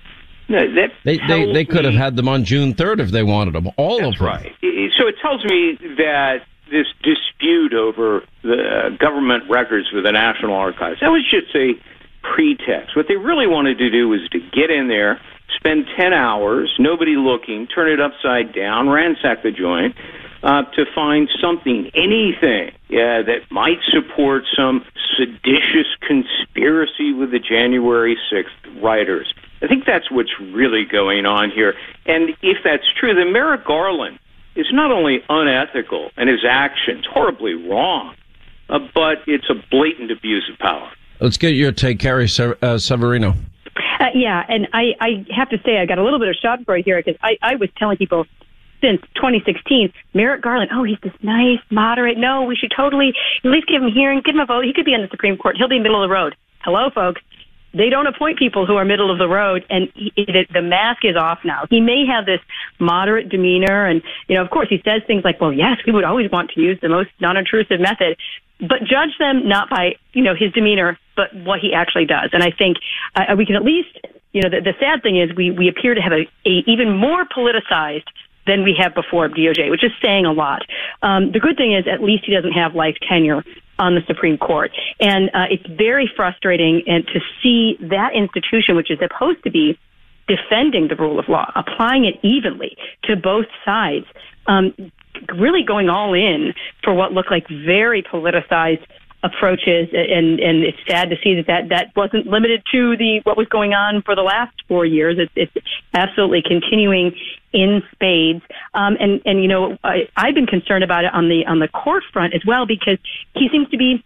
That 0.49 0.91
they 1.03 1.17
they, 1.17 1.51
they 1.51 1.65
could 1.65 1.83
have 1.83 1.95
had 1.95 2.15
them 2.15 2.27
on 2.27 2.45
June 2.45 2.75
third 2.75 2.99
if 2.99 3.11
they 3.11 3.23
wanted 3.23 3.55
them. 3.55 3.69
All 3.75 4.05
of 4.05 4.17
them. 4.17 4.25
right. 4.25 4.51
So 4.97 5.07
it 5.07 5.15
tells 5.21 5.43
me 5.45 5.77
that 5.97 6.43
this 6.71 6.87
dispute 7.03 7.73
over 7.73 8.23
the 8.41 8.95
government 8.99 9.49
records 9.49 9.87
with 9.93 10.03
the 10.03 10.11
National 10.11 10.55
Archives 10.55 10.99
that 11.01 11.09
was 11.09 11.23
just 11.29 11.53
a 11.55 11.73
pretext. 12.23 12.95
What 12.95 13.07
they 13.07 13.17
really 13.17 13.47
wanted 13.47 13.77
to 13.79 13.89
do 13.89 14.07
was 14.09 14.21
to 14.31 14.39
get 14.39 14.71
in 14.71 14.87
there, 14.87 15.19
spend 15.55 15.85
ten 15.97 16.13
hours, 16.13 16.73
nobody 16.79 17.15
looking, 17.15 17.67
turn 17.67 17.91
it 17.91 17.99
upside 17.99 18.53
down, 18.55 18.89
ransack 18.89 19.43
the 19.43 19.51
joint. 19.51 19.95
Uh, 20.43 20.63
to 20.75 20.83
find 20.93 21.29
something, 21.39 21.89
anything 21.95 22.67
uh, 22.91 23.23
that 23.23 23.39
might 23.49 23.77
support 23.87 24.43
some 24.53 24.83
seditious 25.15 25.87
conspiracy 26.05 27.13
with 27.13 27.31
the 27.31 27.39
January 27.39 28.17
6th 28.29 28.83
writers. 28.83 29.33
I 29.61 29.67
think 29.67 29.85
that's 29.85 30.11
what's 30.11 30.37
really 30.37 30.83
going 30.83 31.25
on 31.25 31.49
here. 31.49 31.75
And 32.05 32.31
if 32.41 32.57
that's 32.61 32.83
true, 32.99 33.15
then 33.15 33.31
Merrick 33.31 33.63
Garland 33.63 34.19
is 34.55 34.67
not 34.71 34.91
only 34.91 35.23
unethical 35.29 36.11
and 36.17 36.29
his 36.29 36.45
actions 36.47 37.05
horribly 37.11 37.53
wrong, 37.53 38.15
uh, 38.69 38.79
but 38.93 39.19
it's 39.27 39.49
a 39.49 39.55
blatant 39.71 40.11
abuse 40.11 40.49
of 40.51 40.57
power. 40.59 40.91
Let's 41.19 41.37
get 41.37 41.49
your 41.49 41.71
take, 41.71 41.99
Carrie 41.99 42.29
uh, 42.61 42.77
Severino. 42.77 43.35
Uh, 43.99 44.05
yeah, 44.13 44.43
and 44.49 44.67
I, 44.73 44.93
I 44.99 45.25
have 45.35 45.49
to 45.49 45.57
say 45.65 45.77
I 45.77 45.85
got 45.85 45.97
a 45.97 46.03
little 46.03 46.19
bit 46.19 46.27
of 46.27 46.35
schadenfreude 46.35 46.83
here 46.83 47.01
because 47.01 47.19
I, 47.23 47.37
I 47.41 47.55
was 47.55 47.69
telling 47.77 47.97
people 47.97 48.25
since 48.81 49.01
2016, 49.15 49.93
Merrick 50.13 50.41
Garland, 50.41 50.71
oh, 50.73 50.83
he's 50.83 50.97
this 51.01 51.13
nice, 51.21 51.59
moderate. 51.69 52.17
No, 52.17 52.43
we 52.43 52.55
should 52.55 52.73
totally 52.75 53.13
at 53.43 53.49
least 53.49 53.67
give 53.67 53.81
him 53.81 53.87
a 53.87 53.91
hearing, 53.91 54.21
give 54.25 54.35
him 54.35 54.41
a 54.41 54.45
vote. 54.45 54.65
He 54.65 54.73
could 54.73 54.85
be 54.85 54.93
on 54.93 55.01
the 55.01 55.07
Supreme 55.07 55.37
Court. 55.37 55.55
He'll 55.57 55.69
be 55.69 55.79
middle 55.79 56.03
of 56.03 56.09
the 56.09 56.13
road. 56.13 56.35
Hello, 56.59 56.89
folks 56.89 57.21
they 57.73 57.89
don't 57.89 58.07
appoint 58.07 58.37
people 58.37 58.65
who 58.65 58.75
are 58.75 58.85
middle 58.85 59.11
of 59.11 59.17
the 59.17 59.27
road 59.27 59.65
and 59.69 59.89
he, 59.95 60.11
the, 60.15 60.45
the 60.53 60.61
mask 60.61 61.03
is 61.03 61.15
off 61.15 61.39
now. 61.43 61.65
He 61.69 61.81
may 61.81 62.05
have 62.05 62.25
this 62.25 62.39
moderate 62.79 63.29
demeanor 63.29 63.85
and, 63.85 64.01
you 64.27 64.35
know, 64.35 64.43
of 64.43 64.49
course 64.49 64.67
he 64.69 64.81
says 64.85 65.01
things 65.07 65.23
like, 65.23 65.41
well, 65.41 65.51
yes, 65.51 65.77
we 65.85 65.91
would 65.91 66.03
always 66.03 66.29
want 66.31 66.51
to 66.51 66.61
use 66.61 66.77
the 66.81 66.89
most 66.89 67.09
non-intrusive 67.19 67.79
method, 67.79 68.17
but 68.59 68.79
judge 68.81 69.17
them 69.19 69.47
not 69.47 69.69
by, 69.69 69.95
you 70.13 70.23
know, 70.23 70.35
his 70.35 70.51
demeanor, 70.53 70.99
but 71.15 71.33
what 71.33 71.59
he 71.59 71.73
actually 71.73 72.05
does. 72.05 72.29
And 72.31 72.43
I 72.43 72.51
think 72.51 72.77
uh, 73.15 73.35
we 73.37 73.45
can 73.45 73.55
at 73.55 73.63
least, 73.63 73.89
you 74.31 74.41
know, 74.41 74.49
the, 74.49 74.61
the 74.61 74.73
sad 74.79 75.01
thing 75.01 75.19
is 75.19 75.35
we, 75.35 75.51
we 75.51 75.67
appear 75.67 75.95
to 75.95 76.01
have 76.01 76.13
a, 76.13 76.27
a 76.47 76.63
even 76.67 76.95
more 76.95 77.25
politicized 77.25 78.07
than 78.45 78.63
we 78.63 78.75
have 78.77 78.93
before 78.93 79.25
of 79.25 79.31
DOJ, 79.31 79.69
which 79.69 79.83
is 79.83 79.91
saying 80.03 80.25
a 80.25 80.33
lot. 80.33 80.63
Um, 81.01 81.31
the 81.31 81.39
good 81.39 81.55
thing 81.55 81.73
is 81.73 81.85
at 81.87 82.03
least 82.03 82.25
he 82.25 82.33
doesn't 82.33 82.51
have 82.51 82.75
life 82.75 82.97
tenure 83.07 83.43
on 83.79 83.95
the 83.95 84.01
Supreme 84.07 84.37
Court. 84.37 84.71
And 84.99 85.29
uh, 85.33 85.45
it's 85.49 85.65
very 85.67 86.11
frustrating 86.15 86.83
and 86.87 87.05
to 87.07 87.19
see 87.41 87.77
that 87.81 88.13
institution, 88.15 88.75
which 88.75 88.91
is 88.91 88.99
supposed 88.99 89.43
to 89.43 89.51
be 89.51 89.77
defending 90.27 90.87
the 90.87 90.95
rule 90.95 91.19
of 91.19 91.27
law, 91.27 91.51
applying 91.55 92.05
it 92.05 92.15
evenly 92.23 92.77
to 93.03 93.15
both 93.15 93.45
sides, 93.65 94.05
um, 94.47 94.73
really 95.35 95.63
going 95.63 95.89
all 95.89 96.13
in 96.13 96.53
for 96.83 96.93
what 96.93 97.11
looked 97.11 97.31
like 97.31 97.47
very 97.47 98.01
politicized 98.01 98.85
approaches 99.23 99.87
and 99.93 100.39
and 100.39 100.63
it's 100.63 100.77
sad 100.87 101.09
to 101.09 101.15
see 101.23 101.35
that 101.35 101.47
that, 101.47 101.69
that 101.69 101.95
wasn't 101.95 102.27
limited 102.27 102.61
to 102.71 102.97
the 102.97 103.21
what 103.23 103.37
was 103.37 103.47
going 103.47 103.73
on 103.73 104.01
for 104.01 104.15
the 104.15 104.21
last 104.21 104.53
four 104.67 104.85
years. 104.85 105.17
It's, 105.17 105.31
it's 105.35 105.65
absolutely 105.93 106.43
continuing 106.45 107.15
in 107.53 107.81
spades. 107.93 108.43
Um, 108.73 108.97
and 108.99 109.21
and 109.25 109.41
you 109.41 109.47
know 109.47 109.77
I, 109.83 110.09
I've 110.17 110.35
been 110.35 110.47
concerned 110.47 110.83
about 110.83 111.05
it 111.05 111.13
on 111.13 111.29
the 111.29 111.45
on 111.47 111.59
the 111.59 111.69
court 111.69 112.03
front 112.11 112.33
as 112.35 112.41
well 112.45 112.65
because 112.65 112.97
he 113.33 113.47
seems 113.49 113.69
to 113.69 113.77
be 113.77 114.03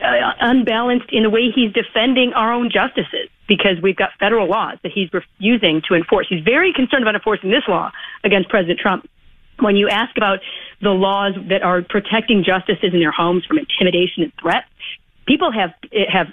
uh, 0.00 0.32
unbalanced 0.40 1.10
in 1.12 1.22
the 1.22 1.30
way 1.30 1.50
he's 1.54 1.72
defending 1.72 2.32
our 2.34 2.52
own 2.52 2.70
justices 2.70 3.30
because 3.48 3.80
we've 3.80 3.96
got 3.96 4.10
federal 4.18 4.48
laws 4.48 4.78
that 4.82 4.90
he's 4.92 5.08
refusing 5.12 5.80
to 5.88 5.94
enforce. 5.94 6.26
He's 6.28 6.42
very 6.42 6.72
concerned 6.72 7.02
about 7.02 7.14
enforcing 7.14 7.50
this 7.50 7.62
law 7.68 7.92
against 8.24 8.48
President 8.48 8.80
Trump 8.80 9.08
when 9.60 9.76
you 9.76 9.88
ask 9.88 10.16
about 10.16 10.40
the 10.82 10.90
laws 10.90 11.34
that 11.48 11.62
are 11.62 11.82
protecting 11.82 12.44
justices 12.44 12.90
in 12.92 13.00
their 13.00 13.12
homes 13.12 13.44
from 13.44 13.58
intimidation 13.58 14.24
and 14.24 14.32
threats, 14.40 14.68
people 15.26 15.50
have 15.52 15.70
have 16.12 16.28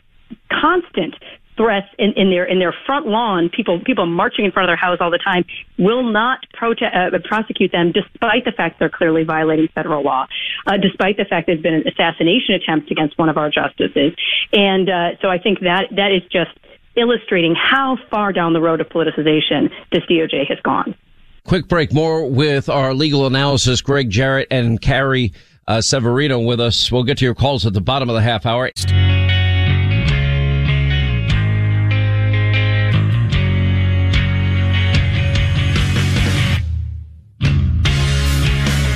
constant 0.50 1.16
threats 1.56 1.88
in, 1.98 2.14
in 2.14 2.30
their 2.30 2.46
in 2.46 2.60
their 2.60 2.74
front 2.86 3.08
lawn. 3.08 3.50
People 3.50 3.80
people 3.84 4.06
marching 4.06 4.46
in 4.46 4.52
front 4.52 4.66
of 4.66 4.70
their 4.70 4.78
house 4.78 4.98
all 5.00 5.12
the 5.12 5.20
time 5.20 5.46
will 5.78 6.04
not 6.04 6.40
prote- 6.60 6.84
uh, 6.84 7.18
prosecute 7.24 7.72
them, 7.72 7.92
despite 7.92 8.46
the 8.46 8.52
fact 8.52 8.80
they're 8.80 8.90
clearly 8.90 9.24
violating 9.24 9.68
federal 9.74 10.04
law, 10.04 10.28
uh, 10.68 10.78
despite 10.78 11.18
the 11.18 11.26
fact 11.26 11.48
there's 11.48 11.62
been 11.62 11.74
an 11.74 11.88
assassination 11.88 12.56
attempt 12.56 12.92
against 12.92 13.18
one 13.18 13.30
of 13.30 13.38
our 13.38 13.50
justices. 13.50 14.14
And 14.52 14.90
uh, 14.90 15.10
so 15.22 15.30
I 15.30 15.38
think 15.38 15.60
that 15.62 15.88
that 15.92 16.12
is 16.12 16.24
just 16.32 16.52
illustrating 16.96 17.56
how 17.56 17.98
far 18.10 18.32
down 18.34 18.54
the 18.54 18.62
road 18.62 18.80
of 18.82 18.88
politicization 18.90 19.72
this 19.92 20.04
DOJ 20.10 20.48
has 20.48 20.60
gone. 20.64 20.96
Quick 21.46 21.68
break. 21.68 21.94
More 21.94 22.30
with 22.30 22.70
our 22.70 22.94
legal 22.94 23.28
analysis, 23.28 23.82
Gregg 23.82 24.10
Jarrett 24.10 24.48
and 24.50 24.82
Carrie 24.82 25.34
uh, 25.68 25.82
Severino 25.82 26.40
with 26.40 26.60
us. 26.60 26.92
We'll 26.92 27.04
get 27.04 27.18
to 27.18 27.26
your 27.26 27.36
calls 27.36 27.66
at 27.66 27.74
the 27.74 27.82
bottom 27.82 28.10
of 28.10 28.16
the 28.16 28.22
half 28.22 28.46
hour. 28.46 28.72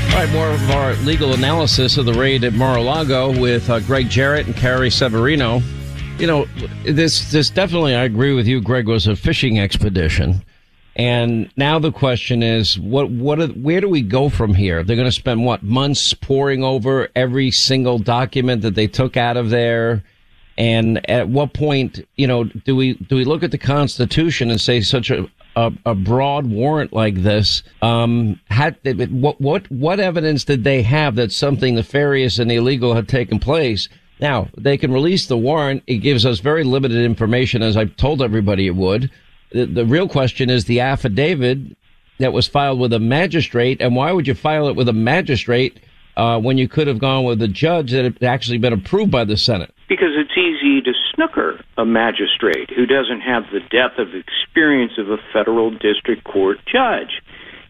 All 0.10 0.24
right, 0.24 0.32
more 0.32 0.50
of 0.50 0.72
our 0.72 0.94
legal 1.04 1.34
analysis 1.34 1.98
of 1.98 2.06
the 2.06 2.14
raid 2.14 2.44
at 2.44 2.54
Mar-a-Lago 2.54 3.40
with 3.40 3.70
uh, 3.70 3.82
Gregg 3.82 4.10
Jarrett 4.10 4.48
and 4.48 4.56
Carrie 4.56 4.90
Severino. 4.90 5.62
You 6.18 6.26
know, 6.26 6.46
this 6.86 7.30
this 7.32 7.52
definitely, 7.52 7.94
I 7.94 8.06
agree 8.06 8.34
with 8.34 8.48
you, 8.48 8.62
Gregg, 8.62 8.88
was 8.88 9.06
a 9.06 9.16
fishing 9.16 9.60
expedition. 9.60 10.44
And 10.98 11.52
now 11.56 11.78
the 11.78 11.92
question 11.92 12.42
is, 12.42 12.80
what, 12.80 13.12
what, 13.12 13.40
are, 13.40 13.48
where 13.50 13.80
do 13.80 13.88
we 13.88 14.02
go 14.02 14.30
from 14.30 14.56
here? 14.56 14.84
They're 14.84 14.96
going 14.96 15.08
to 15.08 15.12
spend 15.12 15.46
what 15.46 15.62
months 15.62 16.16
poring 16.16 16.64
over 16.64 17.10
every 17.16 17.52
single 17.52 18.00
document 18.00 18.64
that 18.64 18.74
they 18.74 18.88
took 18.88 19.16
out 19.16 19.38
of 19.38 19.52
there. 19.52 20.04
And 20.58 21.08
at 21.08 21.30
what 21.30 21.54
point, 21.54 22.04
you 22.16 22.26
know, 22.26 22.46
do 22.46 22.76
we, 22.76 22.96
do 22.96 23.16
we 23.16 23.26
look 23.26 23.44
at 23.44 23.52
the 23.52 23.60
Constitution 23.60 24.50
and 24.50 24.60
say 24.60 24.82
such 24.82 25.12
a, 25.12 25.30
a, 25.56 25.72
a 25.86 25.94
broad 25.94 26.48
warrant 26.48 26.94
like 26.94 27.22
this, 27.22 27.62
um, 27.84 28.40
had, 28.50 28.76
what, 29.12 29.40
what, 29.40 29.70
what 29.70 30.00
evidence 30.00 30.46
did 30.46 30.64
they 30.64 30.82
have 30.82 31.14
that 31.18 31.32
something 31.32 31.76
nefarious 31.76 32.40
and 32.40 32.52
illegal 32.52 32.96
had 32.96 33.08
taken 33.08 33.38
place? 33.38 33.88
Now, 34.20 34.50
they 34.58 34.80
can 34.80 34.92
release 34.92 35.28
the 35.28 35.38
warrant. 35.38 35.84
It 35.86 35.98
gives 35.98 36.26
us 36.26 36.40
very 36.40 36.64
limited 36.64 37.06
information, 37.06 37.62
as 37.62 37.78
I 37.78 37.86
told 37.86 38.24
everybody 38.24 38.66
it 38.66 38.76
would 38.76 39.12
the, 39.52 39.66
the 39.66 39.86
real 39.86 40.08
question 40.08 40.50
is 40.50 40.66
the 40.66 40.80
affidavit 40.80 41.60
that 42.20 42.34
was 42.34 42.48
filed 42.48 42.80
with 42.80 42.94
a 42.94 43.00
magistrate, 43.00 43.82
and 43.82 43.96
why 43.96 44.12
would 44.12 44.28
you 44.28 44.34
file 44.34 44.68
it 44.68 44.76
with 44.76 44.90
a 44.90 44.94
magistrate 44.94 45.80
uh, 46.16 46.40
when 46.40 46.58
you 46.58 46.68
could 46.68 46.88
have 46.88 47.00
gone 47.00 47.24
with 47.24 47.42
a 47.42 47.48
judge 47.48 47.92
that 47.92 48.04
had 48.04 48.24
actually 48.24 48.58
been 48.58 48.74
approved 48.74 49.12
by 49.12 49.24
the 49.24 49.38
Senate? 49.38 49.74
Because 49.88 50.10
it's 50.16 50.36
easy 50.36 50.82
to 50.82 50.92
snooker 51.14 51.64
a 51.78 51.86
magistrate 51.86 52.70
who 52.76 52.86
doesn't 52.86 53.22
have 53.22 53.44
the 53.52 53.60
depth 53.60 54.00
of 54.00 54.10
experience 54.16 54.94
of 54.98 55.10
a 55.10 55.18
federal 55.32 55.72
district 55.72 56.24
court 56.24 56.58
judge. 56.66 57.22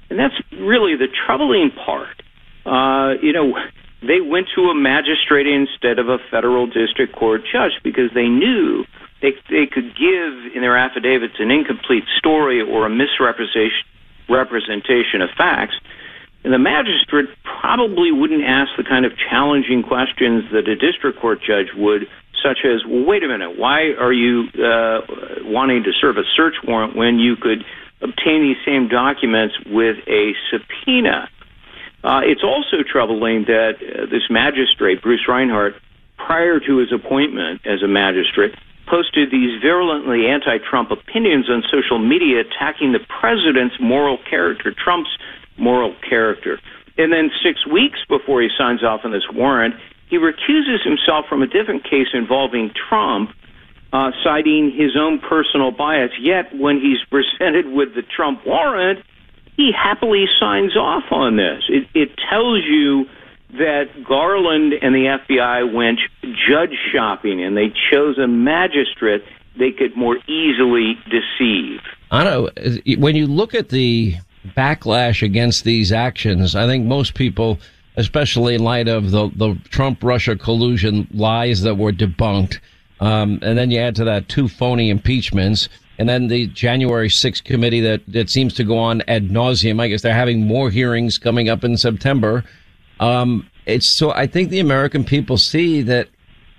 And 0.09 0.17
that's 0.17 0.35
really 0.53 0.95
the 0.95 1.07
troubling 1.25 1.71
part. 1.71 2.23
Uh, 2.65 3.15
you 3.21 3.33
know, 3.33 3.57
they 4.01 4.21
went 4.21 4.47
to 4.55 4.69
a 4.69 4.75
magistrate 4.75 5.47
instead 5.47 5.99
of 5.99 6.07
a 6.07 6.17
federal 6.31 6.67
district 6.67 7.15
court 7.15 7.41
judge 7.51 7.73
because 7.83 8.11
they 8.13 8.27
knew 8.27 8.85
they, 9.21 9.33
they 9.49 9.65
could 9.65 9.95
give 9.95 10.55
in 10.55 10.61
their 10.61 10.77
affidavits 10.77 11.35
an 11.39 11.51
incomplete 11.51 12.03
story 12.17 12.61
or 12.61 12.85
a 12.85 12.89
misrepresentation 12.89 13.85
representation 14.29 15.21
of 15.21 15.29
facts, 15.37 15.75
and 16.43 16.53
the 16.53 16.59
magistrate 16.59 17.29
probably 17.43 18.11
wouldn't 18.11 18.43
ask 18.43 18.71
the 18.77 18.83
kind 18.83 19.05
of 19.05 19.11
challenging 19.29 19.83
questions 19.83 20.43
that 20.51 20.67
a 20.67 20.75
district 20.75 21.19
court 21.19 21.39
judge 21.41 21.67
would, 21.75 22.07
such 22.43 22.59
as, 22.63 22.85
well, 22.85 23.05
wait 23.05 23.23
a 23.23 23.27
minute, 23.27 23.57
why 23.57 23.93
are 23.99 24.13
you 24.13 24.47
uh, 24.55 25.01
wanting 25.43 25.83
to 25.83 25.91
serve 25.93 26.17
a 26.17 26.23
search 26.35 26.55
warrant 26.63 26.95
when 26.95 27.19
you 27.19 27.35
could 27.35 27.65
obtain 28.01 28.43
these 28.43 28.57
same 28.65 28.87
documents 28.87 29.55
with 29.65 29.97
a 30.07 30.33
subpoena? 30.51 31.29
Uh, 32.03 32.21
it's 32.23 32.43
also 32.43 32.83
troubling 32.83 33.45
that 33.45 33.75
uh, 33.81 34.05
this 34.05 34.29
magistrate, 34.29 35.01
Bruce 35.01 35.27
Reinhart, 35.27 35.73
prior 36.17 36.59
to 36.59 36.77
his 36.77 36.93
appointment 36.93 37.61
as 37.65 37.81
a 37.81 37.87
magistrate, 37.87 38.53
posted 38.87 39.31
these 39.31 39.61
virulently 39.61 40.27
anti 40.27 40.57
Trump 40.57 40.91
opinions 40.91 41.49
on 41.49 41.63
social 41.69 41.99
media 41.99 42.41
attacking 42.41 42.93
the 42.93 42.99
president's 43.19 43.75
moral 43.79 44.17
character, 44.29 44.73
Trump's 44.73 45.11
moral 45.57 45.95
character. 46.07 46.59
And 46.97 47.11
then 47.13 47.29
six 47.43 47.65
weeks 47.67 47.99
before 48.09 48.41
he 48.41 48.49
signs 48.57 48.83
off 48.83 49.01
on 49.03 49.11
this 49.11 49.27
warrant, 49.31 49.75
he 50.09 50.17
recuses 50.17 50.81
himself 50.83 51.25
from 51.27 51.43
a 51.43 51.47
different 51.47 51.83
case 51.83 52.07
involving 52.13 52.71
Trump, 52.89 53.31
uh, 53.93 54.11
citing 54.23 54.71
his 54.71 54.95
own 54.97 55.19
personal 55.19 55.71
bias. 55.71 56.11
Yet, 56.19 56.55
when 56.55 56.79
he's 56.79 57.03
presented 57.11 57.67
with 57.67 57.93
the 57.93 58.01
Trump 58.01 58.45
warrant, 58.45 59.03
he 59.55 59.71
happily 59.71 60.25
signs 60.39 60.75
off 60.77 61.11
on 61.11 61.35
this. 61.35 61.63
It, 61.67 61.87
it 61.93 62.11
tells 62.29 62.63
you 62.63 63.05
that 63.51 64.03
Garland 64.03 64.73
and 64.81 64.93
the 64.93 65.17
FBI 65.27 65.73
went 65.73 65.99
judge 66.21 66.75
shopping 66.93 67.43
and 67.43 67.55
they 67.55 67.73
chose 67.91 68.17
a 68.17 68.27
magistrate 68.27 69.23
they 69.57 69.71
could 69.71 69.95
more 69.95 70.17
easily 70.27 70.97
deceive. 71.09 71.81
I 72.11 72.23
know. 72.23 72.49
When 72.97 73.15
you 73.15 73.27
look 73.27 73.55
at 73.55 73.69
the 73.69 74.15
backlash 74.55 75.23
against 75.23 75.63
these 75.63 75.91
actions, 75.91 76.55
I 76.55 76.67
think 76.67 76.85
most 76.85 77.15
people, 77.15 77.59
especially 77.95 78.55
in 78.55 78.63
light 78.63 78.87
of 78.87 79.11
the, 79.11 79.29
the 79.35 79.57
Trump 79.69 80.03
Russia 80.03 80.35
collusion 80.35 81.07
lies 81.13 81.61
that 81.61 81.75
were 81.75 81.91
debunked, 81.91 82.59
um, 82.99 83.39
and 83.41 83.57
then 83.57 83.71
you 83.71 83.79
add 83.79 83.95
to 83.95 84.03
that 84.05 84.29
two 84.29 84.47
phony 84.47 84.89
impeachments, 84.89 85.69
and 85.99 86.07
then 86.07 86.27
the 86.27 86.47
January 86.47 87.09
6th 87.09 87.43
committee 87.43 87.81
that, 87.81 88.01
that 88.07 88.29
seems 88.29 88.53
to 88.55 88.63
go 88.63 88.77
on 88.77 89.01
ad 89.07 89.29
nauseum. 89.29 89.81
I 89.81 89.87
guess 89.87 90.01
they're 90.01 90.13
having 90.13 90.45
more 90.45 90.69
hearings 90.69 91.17
coming 91.17 91.49
up 91.49 91.63
in 91.63 91.77
September. 91.77 92.43
Um, 92.99 93.49
it's 93.65 93.87
so 93.87 94.11
I 94.11 94.27
think 94.27 94.49
the 94.49 94.59
American 94.59 95.03
people 95.03 95.37
see 95.37 95.81
that 95.83 96.09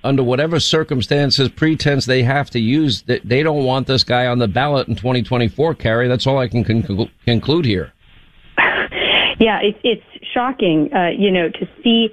under 0.05 0.23
whatever 0.23 0.61
circumstances, 0.61 1.49
pretense 1.49 2.07
they 2.07 2.23
have 2.23 2.51
to 2.51 2.61
use, 2.61 3.03
that 3.03 3.29
they 3.29 3.43
don't 3.43 3.65
want 3.65 3.87
this 3.87 4.05
guy 4.05 4.27
on 4.27 4.39
the 4.39 4.49
ballot 4.49 4.89
in 4.89 4.95
2024. 4.95 5.75
Carrie, 5.75 6.09
that's 6.09 6.27
all 6.27 6.39
I 6.39 6.49
can 6.49 6.65
con- 6.65 7.11
conclude 7.25 7.65
here. 7.65 7.93
Yeah, 9.41 9.61
it, 9.61 9.77
it's 9.85 10.03
shocking, 10.35 10.93
uh, 10.93 11.11
you 11.17 11.31
know, 11.31 11.49
to 11.49 11.69
see 11.85 12.13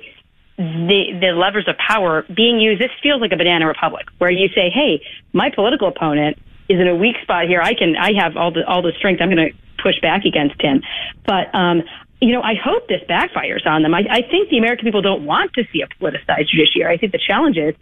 the 0.57 1.17
the 1.19 1.31
levers 1.35 1.67
of 1.67 1.75
power 1.77 2.23
being 2.33 2.59
used. 2.59 2.79
This 2.79 2.91
feels 3.01 3.19
like 3.19 3.31
a 3.31 3.35
banana 3.35 3.67
republic, 3.67 4.05
where 4.19 4.29
you 4.29 4.47
say, 4.49 4.69
"Hey, 4.69 5.01
my 5.33 5.49
political 5.49 5.87
opponent 5.87 6.37
is 6.69 6.79
in 6.79 6.87
a 6.87 6.95
weak 6.95 7.15
spot 7.23 7.47
here. 7.47 7.61
I 7.61 7.73
can, 7.73 7.95
I 7.95 8.13
have 8.13 8.37
all 8.37 8.51
the 8.51 8.65
all 8.67 8.81
the 8.81 8.93
strength. 8.97 9.21
I'm 9.21 9.29
going 9.29 9.49
to 9.49 9.81
push 9.81 9.99
back 10.01 10.23
against 10.25 10.61
him." 10.61 10.83
But 11.25 11.53
um, 11.55 11.81
you 12.21 12.31
know, 12.31 12.41
I 12.41 12.55
hope 12.55 12.87
this 12.87 13.01
backfires 13.09 13.65
on 13.65 13.83
them. 13.83 13.93
I, 13.93 14.03
I 14.09 14.21
think 14.21 14.49
the 14.49 14.57
American 14.57 14.85
people 14.85 15.01
don't 15.01 15.25
want 15.25 15.53
to 15.53 15.63
see 15.71 15.81
a 15.81 15.87
politicized 15.87 16.49
judiciary. 16.49 16.93
I 16.93 16.97
think 16.97 17.11
the 17.11 17.19
challenge 17.19 17.57
is, 17.57 17.75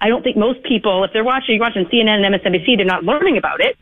I 0.00 0.08
don't 0.08 0.22
think 0.22 0.36
most 0.36 0.62
people, 0.62 1.04
if 1.04 1.12
they're 1.12 1.24
watching, 1.24 1.56
you're 1.56 1.64
watching 1.64 1.84
CNN 1.86 2.24
and 2.24 2.34
MSNBC, 2.34 2.76
they're 2.76 2.86
not 2.86 3.04
learning 3.04 3.36
about 3.36 3.60
it. 3.60 3.76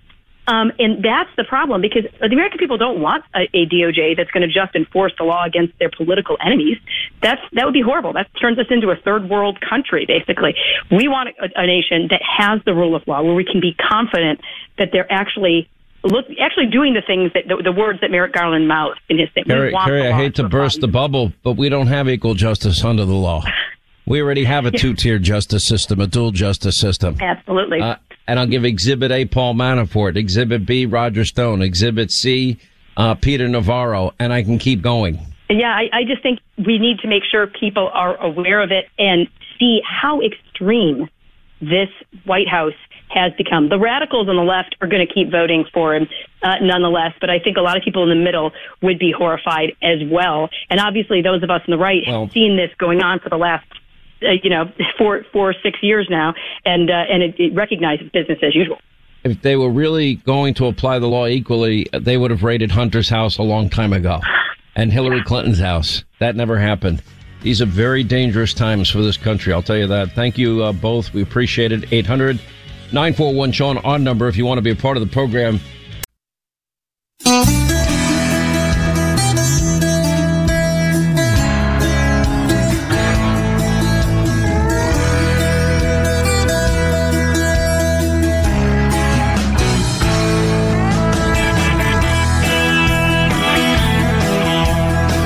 Um, 0.49 0.71
and 0.79 1.05
that's 1.05 1.31
the 1.37 1.43
problem 1.43 1.81
because 1.81 2.05
the 2.21 2.27
American 2.27 2.59
people 2.59 2.79
don't 2.79 3.01
want 3.01 3.25
a, 3.35 3.49
a 3.53 3.67
DOJ 3.67 4.17
that's 4.17 4.31
going 4.31 4.49
to 4.49 4.53
just 4.53 4.77
enforce 4.77 5.13
the 5.19 5.25
law 5.25 5.45
against 5.45 5.77
their 5.81 5.91
political 5.91 6.37
enemies. 6.41 6.79
That's 7.21 7.41
that 7.55 7.65
would 7.65 7.75
be 7.75 7.83
horrible. 7.83 8.13
That 8.13 8.29
turns 8.41 8.57
us 8.59 8.67
into 8.71 8.91
a 8.91 8.97
third 8.97 9.29
world 9.29 9.59
country, 9.61 10.07
basically. 10.07 10.55
We 10.89 11.09
want 11.09 11.31
a, 11.31 11.49
a 11.57 11.67
nation 11.67 12.07
that 12.11 12.23
has 12.23 12.61
the 12.65 12.75
rule 12.75 12.95
of 12.95 13.03
law 13.09 13.23
where 13.23 13.35
we 13.35 13.45
can 13.45 13.61
be 13.61 13.75
confident 13.75 14.41
that 14.79 14.91
they're 14.93 15.11
actually 15.11 15.69
look 16.07 16.27
actually 16.41 16.67
doing 16.67 16.95
the 16.95 17.03
things 17.03 17.33
that 17.35 17.45
the, 17.49 17.63
the 17.63 17.73
words 17.73 18.01
that 18.01 18.11
Merrick 18.11 18.33
Garland 18.33 18.69
mouthed 18.69 19.01
in 19.09 19.19
his 19.19 19.31
statement. 19.31 19.59
Carrie, 19.59 19.73
Carrie 19.73 20.07
I 20.09 20.13
hate 20.13 20.35
to 20.37 20.49
burst 20.49 20.81
the 20.81 20.89
bubble, 20.89 21.33
but 21.43 21.53
we 21.53 21.69
don't 21.69 21.89
have 21.89 22.09
equal 22.09 22.35
justice 22.35 22.85
under 22.85 23.05
the 23.05 23.15
law. 23.15 23.43
We 24.09 24.23
already 24.23 24.45
have 24.45 24.67
a 24.67 24.71
two-tier 24.71 25.19
justice 25.19 25.67
system, 25.67 26.01
a 26.01 26.07
dual 26.07 26.31
justice 26.31 26.79
system. 26.79 27.17
Absolutely. 27.21 27.81
Uh, 27.81 27.97
and 28.29 28.39
I'll 28.39 28.47
give 28.47 28.65
Exhibit 28.65 29.11
A, 29.11 29.25
Paul 29.25 29.55
Manafort, 29.55 30.17
Exhibit 30.17 30.65
B, 30.65 30.87
Roger 30.87 31.25
Stone, 31.25 31.61
Exhibit 31.61 32.13
C, 32.13 32.57
uh, 32.97 33.17
Peter 33.17 33.49
Navarro, 33.49 34.15
and 34.21 34.33
I 34.33 34.45
can 34.45 34.59
keep 34.59 34.81
going. 34.81 35.19
Yeah, 35.51 35.71
I, 35.71 35.89
I 35.93 36.05
just 36.05 36.23
think 36.23 36.39
we 36.57 36.79
need 36.79 37.01
to 37.01 37.09
make 37.09 37.25
sure 37.29 37.49
people 37.49 37.91
are 37.93 38.17
aware 38.17 38.63
of 38.63 38.71
it 38.71 38.89
and 38.97 39.29
see 39.59 39.81
how 39.85 40.21
extreme 40.21 41.09
this 41.61 41.89
White 42.25 42.49
House 42.49 42.75
has 43.17 43.33
become. 43.37 43.69
The 43.69 43.79
radicals 43.79 44.29
on 44.29 44.37
the 44.37 44.43
left 44.43 44.77
are 44.81 44.87
going 44.87 45.05
to 45.07 45.13
keep 45.13 45.31
voting 45.31 45.65
for 45.73 45.95
him 45.95 46.07
uh, 46.43 46.57
nonetheless, 46.61 47.13
but 47.21 47.31
I 47.31 47.39
think 47.39 47.57
a 47.57 47.63
lot 47.63 47.77
of 47.77 47.83
people 47.83 48.03
in 48.03 48.11
the 48.11 48.25
middle 48.25 48.53
would 48.83 48.99
be 48.99 49.11
horrified 49.11 49.73
as 49.83 49.99
well. 50.09 50.51
And 50.71 50.79
obviously, 50.79 51.23
those 51.23 51.43
of 51.43 51.51
us 51.51 51.63
on 51.67 51.71
the 51.71 51.79
right 51.79 52.03
well, 52.07 52.27
have 52.27 52.33
seen 52.33 52.57
this 52.57 52.71
going 52.79 53.03
on 53.03 53.19
for 53.21 53.29
the 53.31 53.39
last. 53.39 53.67
Uh, 54.23 54.29
you 54.43 54.49
know, 54.49 54.73
four, 54.99 55.25
four, 55.31 55.55
six 55.63 55.79
years 55.83 56.07
now, 56.09 56.33
and 56.65 56.91
uh, 56.91 56.95
and 56.95 57.23
it, 57.23 57.35
it 57.39 57.55
recognizes 57.55 58.09
business 58.13 58.39
as 58.43 58.55
usual 58.55 58.79
if 59.25 59.43
they 59.43 59.57
were 59.57 59.71
really 59.71 60.15
going 60.15 60.55
to 60.55 60.67
apply 60.67 61.01
the 61.01 61.09
law 61.09 61.27
equally, 61.27 61.87
they 61.93 62.17
would 62.17 62.31
have 62.31 62.45
raided 62.45 62.71
Hunter's 62.71 63.09
house 63.09 63.39
a 63.39 63.43
long 63.43 63.69
time 63.69 63.93
ago 63.93 64.21
and 64.77 64.93
Hillary 64.93 65.23
Clinton's 65.25 65.59
house. 65.59 66.05
That 66.21 66.37
never 66.37 66.59
happened. 66.59 67.03
These 67.43 67.61
are 67.61 67.67
very 67.67 68.05
dangerous 68.05 68.55
times 68.55 68.89
for 68.89 69.03
this 69.03 69.17
country. 69.17 69.53
I'll 69.53 69.63
tell 69.63 69.77
you 69.77 69.87
that. 69.89 70.13
Thank 70.13 70.39
you 70.39 70.63
uh, 70.63 70.73
both. 70.73 71.13
We 71.13 71.23
appreciate 71.23 71.73
it. 71.73 71.93
800 71.93 72.41
941 72.93 73.53
Sean 73.53 73.79
on 73.79 74.05
number 74.05 74.29
if 74.29 74.37
you 74.37 74.47
want 74.47 74.59
to 74.59 74.63
be 74.63 74.71
a 74.71 74.77
part 74.77 74.97
of 74.97 75.01
the 75.01 75.13
program. 75.13 75.61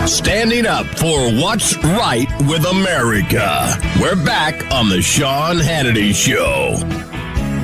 Standing 0.07 0.67
up 0.67 0.87
for 0.87 1.31
what's 1.33 1.77
right 1.85 2.29
with 2.49 2.65
America. 2.65 3.79
We're 4.01 4.17
back 4.25 4.73
on 4.73 4.89
the 4.89 5.03
Sean 5.03 5.57
Hannity 5.57 6.15
Show. 6.15 7.00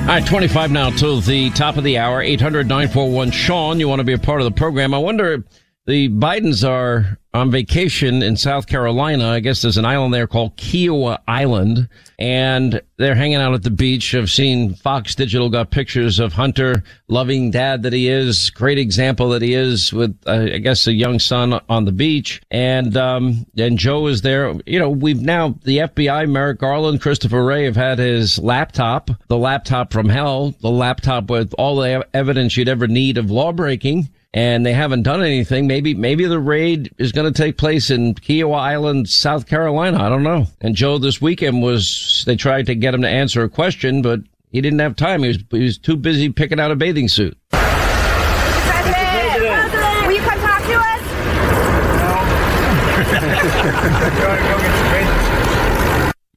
All 0.07 0.13
right, 0.13 0.25
25 0.25 0.71
now 0.71 0.89
to 0.89 1.19
the 1.19 1.49
top 1.49 1.75
of 1.75 1.83
the 1.83 1.97
hour. 1.97 2.21
800 2.21 2.65
941 2.65 3.29
Sean. 3.31 3.77
You 3.77 3.89
want 3.89 3.99
to 3.99 4.05
be 4.05 4.13
a 4.13 4.17
part 4.17 4.39
of 4.39 4.45
the 4.45 4.57
program. 4.57 4.93
I 4.93 4.99
wonder, 4.99 5.43
the 5.85 6.07
Bidens 6.07 6.65
are 6.65 7.19
on 7.37 7.51
vacation 7.51 8.23
in 8.23 8.35
South 8.35 8.67
Carolina. 8.67 9.27
I 9.27 9.39
guess 9.39 9.61
there's 9.61 9.77
an 9.77 9.85
island 9.85 10.13
there 10.13 10.27
called 10.27 10.57
Kiawah 10.57 11.19
Island, 11.27 11.87
and 12.17 12.81
they're 12.97 13.15
hanging 13.15 13.37
out 13.37 13.53
at 13.53 13.63
the 13.63 13.69
beach. 13.69 14.15
I've 14.15 14.31
seen 14.31 14.73
Fox 14.73 15.13
Digital 15.13 15.49
got 15.49 15.69
pictures 15.69 16.19
of 16.19 16.33
Hunter, 16.33 16.83
loving 17.07 17.51
dad 17.51 17.83
that 17.83 17.93
he 17.93 18.09
is, 18.09 18.49
great 18.49 18.79
example 18.79 19.29
that 19.29 19.43
he 19.43 19.53
is 19.53 19.93
with, 19.93 20.17
uh, 20.25 20.47
I 20.53 20.57
guess, 20.57 20.87
a 20.87 20.93
young 20.93 21.19
son 21.19 21.59
on 21.69 21.85
the 21.85 21.91
beach. 21.91 22.41
And, 22.49 22.97
um, 22.97 23.45
and 23.55 23.77
Joe 23.77 24.07
is 24.07 24.23
there. 24.23 24.53
You 24.65 24.79
know, 24.79 24.89
we've 24.89 25.21
now, 25.21 25.59
the 25.63 25.77
FBI, 25.77 26.29
Merrick 26.29 26.59
Garland, 26.59 27.01
Christopher 27.01 27.45
Wray 27.45 27.65
have 27.65 27.75
had 27.75 27.99
his 27.99 28.39
laptop, 28.39 29.11
the 29.27 29.37
laptop 29.37 29.93
from 29.93 30.09
hell, 30.09 30.55
the 30.61 30.71
laptop 30.71 31.29
with 31.29 31.53
all 31.57 31.77
the 31.77 32.05
evidence 32.13 32.57
you'd 32.57 32.67
ever 32.67 32.87
need 32.87 33.17
of 33.17 33.29
lawbreaking 33.29 34.09
and 34.33 34.65
they 34.65 34.73
haven't 34.73 35.03
done 35.03 35.21
anything. 35.23 35.67
Maybe, 35.67 35.93
maybe 35.93 36.25
the 36.25 36.39
raid 36.39 36.93
is 36.97 37.11
going 37.11 37.31
to 37.31 37.37
take 37.37 37.57
place 37.57 37.89
in 37.89 38.13
Kiawah 38.15 38.59
Island, 38.59 39.09
South 39.09 39.47
Carolina. 39.47 40.01
I 40.01 40.09
don't 40.09 40.23
know. 40.23 40.47
And 40.61 40.75
Joe 40.75 40.97
this 40.97 41.21
weekend 41.21 41.61
was, 41.61 42.23
they 42.25 42.35
tried 42.35 42.65
to 42.67 42.75
get 42.75 42.93
him 42.93 43.01
to 43.01 43.09
answer 43.09 43.43
a 43.43 43.49
question, 43.49 44.01
but 44.01 44.21
he 44.51 44.61
didn't 44.61 44.79
have 44.79 44.95
time. 44.95 45.23
He 45.23 45.29
was, 45.29 45.39
he 45.51 45.63
was 45.63 45.77
too 45.77 45.95
busy 45.95 46.29
picking 46.29 46.59
out 46.59 46.71
a 46.71 46.75
bathing 46.75 47.07
suit. 47.07 47.37
President, 47.49 48.95
President, 49.31 50.05
will 50.05 50.13
you 50.13 50.21
come 50.21 50.39
talk 50.39 50.61
to 50.63 50.73
us? 50.73 51.01
No, 54.81 54.83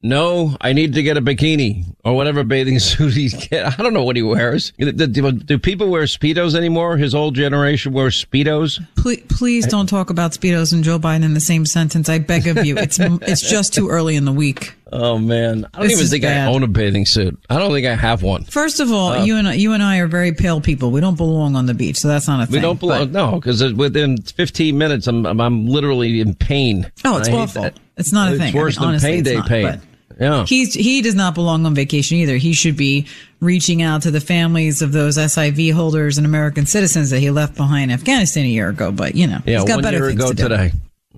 I 0.02 0.72
need 0.72 0.94
to 0.94 1.02
get 1.02 1.16
a 1.16 1.22
bikini 1.22 1.84
or 2.04 2.14
whatever 2.14 2.42
bathing 2.42 2.78
suit 2.80 3.12
he's 3.12 3.34
get. 3.48 3.78
I 3.78 3.82
don't 3.82 3.92
know 3.92 4.04
what 4.04 4.16
he 4.16 4.22
wears. 4.22 4.72
Do, 4.78 4.92
do, 4.92 5.32
do, 5.32 5.58
people 5.58 5.88
wear 5.88 6.04
speedos 6.04 6.54
anymore? 6.54 6.96
His 6.96 7.14
old 7.14 7.34
generation 7.34 7.92
wears 7.92 8.22
speedos. 8.22 8.80
Please, 8.96 9.22
please 9.28 9.66
don't 9.66 9.88
talk 9.88 10.10
about 10.10 10.32
speedos 10.32 10.72
and 10.72 10.82
Joe 10.82 10.98
Biden 10.98 11.24
in 11.24 11.34
the 11.34 11.40
same 11.40 11.66
sentence. 11.66 12.08
I 12.08 12.18
beg 12.18 12.46
of 12.46 12.64
you. 12.64 12.78
It's 12.78 12.98
it's 12.98 13.48
just 13.48 13.74
too 13.74 13.88
early 13.88 14.16
in 14.16 14.24
the 14.24 14.32
week. 14.32 14.74
Oh 14.92 15.18
man, 15.18 15.66
I 15.72 15.78
don't 15.78 15.88
this 15.88 15.98
even 15.98 16.10
think 16.10 16.22
bad. 16.24 16.48
I 16.48 16.52
own 16.52 16.62
a 16.62 16.66
bathing 16.66 17.06
suit. 17.06 17.38
I 17.48 17.58
don't 17.58 17.70
think 17.70 17.86
I 17.86 17.94
have 17.94 18.22
one. 18.22 18.44
First 18.44 18.80
of 18.80 18.90
all, 18.90 19.12
uh, 19.12 19.24
you 19.24 19.36
and 19.36 19.54
you 19.54 19.72
and 19.72 19.82
I 19.82 19.98
are 19.98 20.08
very 20.08 20.32
pale 20.32 20.60
people. 20.60 20.90
We 20.90 21.00
don't 21.00 21.16
belong 21.16 21.54
on 21.54 21.66
the 21.66 21.74
beach, 21.74 21.98
so 21.98 22.08
that's 22.08 22.26
not 22.26 22.40
a 22.40 22.46
thing. 22.46 22.54
We 22.54 22.60
don't 22.60 22.80
belong. 22.80 22.98
But, 22.98 23.10
no, 23.12 23.36
because 23.36 23.62
within 23.74 24.20
15 24.20 24.76
minutes, 24.76 25.06
I'm, 25.06 25.26
I'm, 25.26 25.66
literally 25.68 26.20
in 26.20 26.34
pain. 26.34 26.90
Oh, 27.04 27.18
it's 27.18 27.28
awful. 27.28 27.70
It's 27.96 28.12
not 28.12 28.30
a 28.30 28.32
it's 28.32 28.40
thing. 28.40 28.48
It's 28.48 28.56
worse 28.56 28.78
I 28.78 28.82
mean, 28.82 28.90
than 28.92 29.00
pain 29.00 29.22
day 29.22 29.40
pain. 29.46 29.80
Yeah. 30.20 30.44
He's 30.44 30.74
he 30.74 31.00
does 31.00 31.14
not 31.14 31.34
belong 31.34 31.64
on 31.64 31.74
vacation 31.74 32.18
either. 32.18 32.36
He 32.36 32.52
should 32.52 32.76
be 32.76 33.06
reaching 33.40 33.80
out 33.80 34.02
to 34.02 34.10
the 34.10 34.20
families 34.20 34.82
of 34.82 34.92
those 34.92 35.16
SIV 35.16 35.72
holders 35.72 36.18
and 36.18 36.26
American 36.26 36.66
citizens 36.66 37.08
that 37.08 37.20
he 37.20 37.30
left 37.30 37.56
behind 37.56 37.90
Afghanistan 37.90 38.44
a 38.44 38.48
year 38.48 38.68
ago. 38.68 38.92
But 38.92 39.14
you 39.14 39.26
know, 39.26 39.38
yeah, 39.46 39.60
he's 39.60 39.64
got 39.64 39.76
one 39.76 39.82
better 39.82 39.96
year 39.96 40.08
things 40.08 40.20
ago 40.20 40.28
to 40.28 40.34
do. 40.34 40.42
today. 40.48 40.72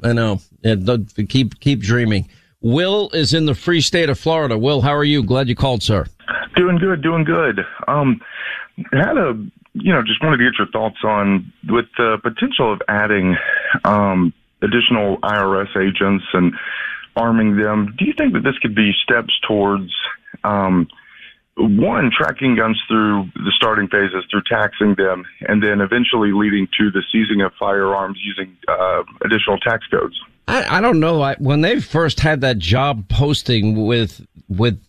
I 0.05 0.13
know. 0.13 0.41
Yeah, 0.63 0.97
keep 1.29 1.59
keep 1.59 1.81
dreaming. 1.81 2.29
Will 2.61 3.11
is 3.11 3.35
in 3.35 3.45
the 3.47 3.57
free 3.57 3.81
state 3.81 4.09
of 4.09 4.21
Florida. 4.21 4.57
Will, 4.57 4.81
how 4.81 4.95
are 4.95 5.05
you? 5.05 5.25
Glad 5.25 5.49
you 5.49 5.57
called, 5.57 5.83
sir. 5.83 6.07
Doing 6.55 6.79
good, 6.79 7.03
doing 7.03 7.25
good. 7.25 7.61
Um, 7.89 8.21
had 8.93 9.17
a 9.17 9.33
you 9.75 9.93
know 9.93 10.03
just 10.03 10.23
wanted 10.23 10.37
to 10.37 10.45
get 10.45 10.59
your 10.59 10.69
thoughts 10.69 10.99
on 11.03 11.53
with 11.69 11.87
the 11.97 12.19
potential 12.23 12.73
of 12.73 12.81
adding 12.87 13.37
um 13.85 14.33
additional 14.63 15.19
IRS 15.19 15.77
agents 15.77 16.25
and 16.33 16.55
arming 17.17 17.57
them. 17.57 17.95
Do 17.99 18.05
you 18.05 18.15
think 18.17 18.33
that 18.35 18.43
this 18.43 18.59
could 18.59 18.75
be 18.75 18.93
steps 19.03 19.33
towards 19.47 19.93
um, 20.45 20.89
one 21.57 22.11
tracking 22.17 22.57
guns 22.57 22.81
through 22.89 23.31
the 23.35 23.53
starting 23.57 23.89
phases 23.89 24.25
through 24.31 24.43
taxing 24.49 24.95
them, 24.97 25.25
and 25.41 25.63
then 25.63 25.81
eventually 25.81 26.33
leading 26.33 26.67
to 26.79 26.91
the 26.91 27.03
seizing 27.13 27.43
of 27.43 27.53
firearms 27.59 28.19
using 28.23 28.57
uh, 28.69 29.03
additional 29.25 29.59
tax 29.59 29.87
codes? 29.91 30.19
I, 30.49 30.79
I 30.79 30.81
don't 30.81 31.01
know. 31.01 31.23
I, 31.23 31.35
when 31.37 31.61
they 31.61 31.81
first 31.81 32.21
had 32.21 32.41
that 32.41 32.59
job 32.59 33.09
posting 33.09 33.87
with 33.87 34.27
with 34.49 34.81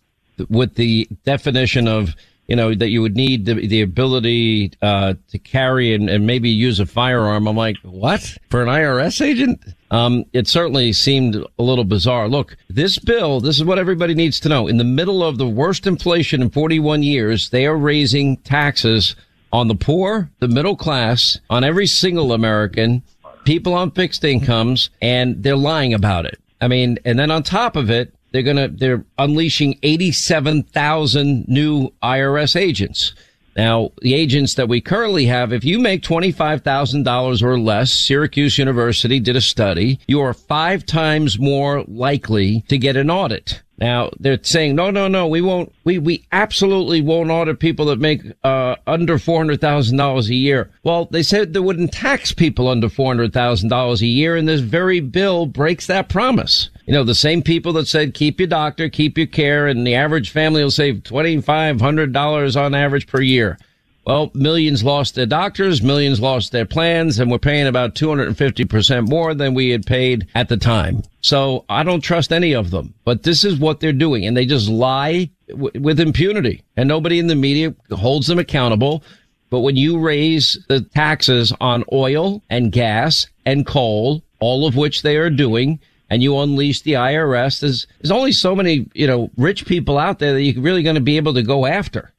with 0.48 0.74
the 0.74 1.06
definition 1.24 1.86
of 1.86 2.14
you 2.46 2.56
know 2.56 2.74
that 2.74 2.88
you 2.88 3.00
would 3.02 3.16
need 3.16 3.46
the, 3.46 3.54
the 3.54 3.82
ability 3.82 4.72
uh, 4.82 5.14
to 5.28 5.38
carry 5.38 5.94
and, 5.94 6.08
and 6.10 6.26
maybe 6.26 6.50
use 6.50 6.80
a 6.80 6.86
firearm, 6.86 7.46
I'm 7.46 7.56
like, 7.56 7.76
what 7.82 8.36
for 8.50 8.62
an 8.62 8.68
IRS 8.68 9.24
agent? 9.24 9.64
Um, 9.90 10.24
it 10.32 10.48
certainly 10.48 10.92
seemed 10.92 11.36
a 11.36 11.62
little 11.62 11.84
bizarre. 11.84 12.28
Look, 12.28 12.56
this 12.68 12.98
bill, 12.98 13.40
this 13.40 13.56
is 13.56 13.64
what 13.64 13.78
everybody 13.78 14.14
needs 14.14 14.40
to 14.40 14.48
know. 14.48 14.66
In 14.66 14.76
the 14.76 14.84
middle 14.84 15.22
of 15.22 15.38
the 15.38 15.46
worst 15.46 15.86
inflation 15.86 16.42
in 16.42 16.50
41 16.50 17.02
years, 17.02 17.50
they 17.50 17.66
are 17.66 17.76
raising 17.76 18.38
taxes 18.38 19.14
on 19.52 19.68
the 19.68 19.74
poor, 19.76 20.30
the 20.40 20.48
middle 20.48 20.74
class, 20.74 21.38
on 21.48 21.62
every 21.62 21.86
single 21.86 22.32
American, 22.32 23.02
people 23.44 23.72
on 23.72 23.92
fixed 23.92 24.24
incomes, 24.24 24.90
and 25.00 25.42
they're 25.42 25.56
lying 25.56 25.94
about 25.94 26.26
it. 26.26 26.40
I 26.60 26.66
mean, 26.66 26.98
and 27.04 27.18
then 27.18 27.30
on 27.30 27.42
top 27.44 27.76
of 27.76 27.88
it, 27.90 28.12
they're 28.34 28.42
gonna, 28.42 28.66
they're 28.66 29.04
unleashing 29.16 29.78
87,000 29.84 31.46
new 31.46 31.90
IRS 32.02 32.56
agents. 32.60 33.14
Now, 33.56 33.92
the 34.02 34.14
agents 34.14 34.54
that 34.54 34.68
we 34.68 34.80
currently 34.80 35.26
have, 35.26 35.52
if 35.52 35.62
you 35.62 35.78
make 35.78 36.02
$25,000 36.02 37.42
or 37.44 37.60
less, 37.60 37.92
Syracuse 37.92 38.58
University 38.58 39.20
did 39.20 39.36
a 39.36 39.40
study, 39.40 40.00
you 40.08 40.20
are 40.20 40.34
five 40.34 40.84
times 40.84 41.38
more 41.38 41.84
likely 41.86 42.62
to 42.62 42.76
get 42.76 42.96
an 42.96 43.08
audit. 43.08 43.62
Now, 43.78 44.10
they're 44.18 44.42
saying, 44.42 44.74
no, 44.74 44.90
no, 44.90 45.06
no, 45.06 45.28
we 45.28 45.40
won't, 45.40 45.72
we, 45.84 45.98
we 45.98 46.26
absolutely 46.32 47.02
won't 47.02 47.30
audit 47.30 47.60
people 47.60 47.86
that 47.86 48.00
make, 48.00 48.20
uh, 48.42 48.74
under 48.88 49.16
$400,000 49.16 50.28
a 50.28 50.34
year. 50.34 50.70
Well, 50.82 51.04
they 51.04 51.22
said 51.22 51.52
they 51.52 51.60
wouldn't 51.60 51.92
tax 51.92 52.32
people 52.32 52.66
under 52.66 52.88
$400,000 52.88 54.00
a 54.00 54.06
year, 54.06 54.34
and 54.34 54.48
this 54.48 54.60
very 54.60 54.98
bill 54.98 55.46
breaks 55.46 55.86
that 55.86 56.08
promise. 56.08 56.70
You 56.86 56.92
know, 56.92 57.04
the 57.04 57.14
same 57.14 57.42
people 57.42 57.72
that 57.74 57.88
said 57.88 58.14
keep 58.14 58.38
your 58.38 58.46
doctor, 58.46 58.88
keep 58.88 59.16
your 59.16 59.26
care, 59.26 59.66
and 59.66 59.86
the 59.86 59.94
average 59.94 60.30
family 60.30 60.62
will 60.62 60.70
save 60.70 60.96
$2,500 60.96 62.60
on 62.60 62.74
average 62.74 63.06
per 63.06 63.22
year. 63.22 63.58
Well, 64.06 64.30
millions 64.34 64.84
lost 64.84 65.14
their 65.14 65.24
doctors, 65.24 65.82
millions 65.82 66.20
lost 66.20 66.52
their 66.52 66.66
plans, 66.66 67.18
and 67.18 67.30
we're 67.30 67.38
paying 67.38 67.66
about 67.66 67.94
250% 67.94 69.08
more 69.08 69.32
than 69.32 69.54
we 69.54 69.70
had 69.70 69.86
paid 69.86 70.26
at 70.34 70.50
the 70.50 70.58
time. 70.58 71.02
So 71.22 71.64
I 71.70 71.84
don't 71.84 72.02
trust 72.02 72.30
any 72.30 72.54
of 72.54 72.70
them, 72.70 72.92
but 73.04 73.22
this 73.22 73.44
is 73.44 73.58
what 73.58 73.80
they're 73.80 73.94
doing. 73.94 74.26
And 74.26 74.36
they 74.36 74.44
just 74.44 74.68
lie 74.68 75.30
w- 75.48 75.80
with 75.80 76.00
impunity 76.00 76.62
and 76.76 76.86
nobody 76.86 77.18
in 77.18 77.28
the 77.28 77.34
media 77.34 77.74
holds 77.92 78.26
them 78.26 78.38
accountable. 78.38 79.02
But 79.48 79.60
when 79.60 79.76
you 79.76 79.98
raise 79.98 80.58
the 80.68 80.82
taxes 80.82 81.54
on 81.62 81.84
oil 81.90 82.42
and 82.50 82.72
gas 82.72 83.26
and 83.46 83.64
coal, 83.64 84.22
all 84.38 84.66
of 84.66 84.76
which 84.76 85.00
they 85.00 85.16
are 85.16 85.30
doing, 85.30 85.80
and 86.14 86.22
you 86.22 86.38
unleash 86.38 86.82
the 86.82 86.92
IRS, 86.92 87.58
there's, 87.58 87.88
there's 88.00 88.12
only 88.12 88.30
so 88.30 88.54
many, 88.54 88.88
you 88.94 89.04
know, 89.04 89.30
rich 89.36 89.66
people 89.66 89.98
out 89.98 90.20
there 90.20 90.32
that 90.32 90.42
you're 90.42 90.62
really 90.62 90.84
going 90.84 90.94
to 90.94 91.00
be 91.00 91.16
able 91.16 91.34
to 91.34 91.42
go 91.42 91.66
after. 91.66 92.12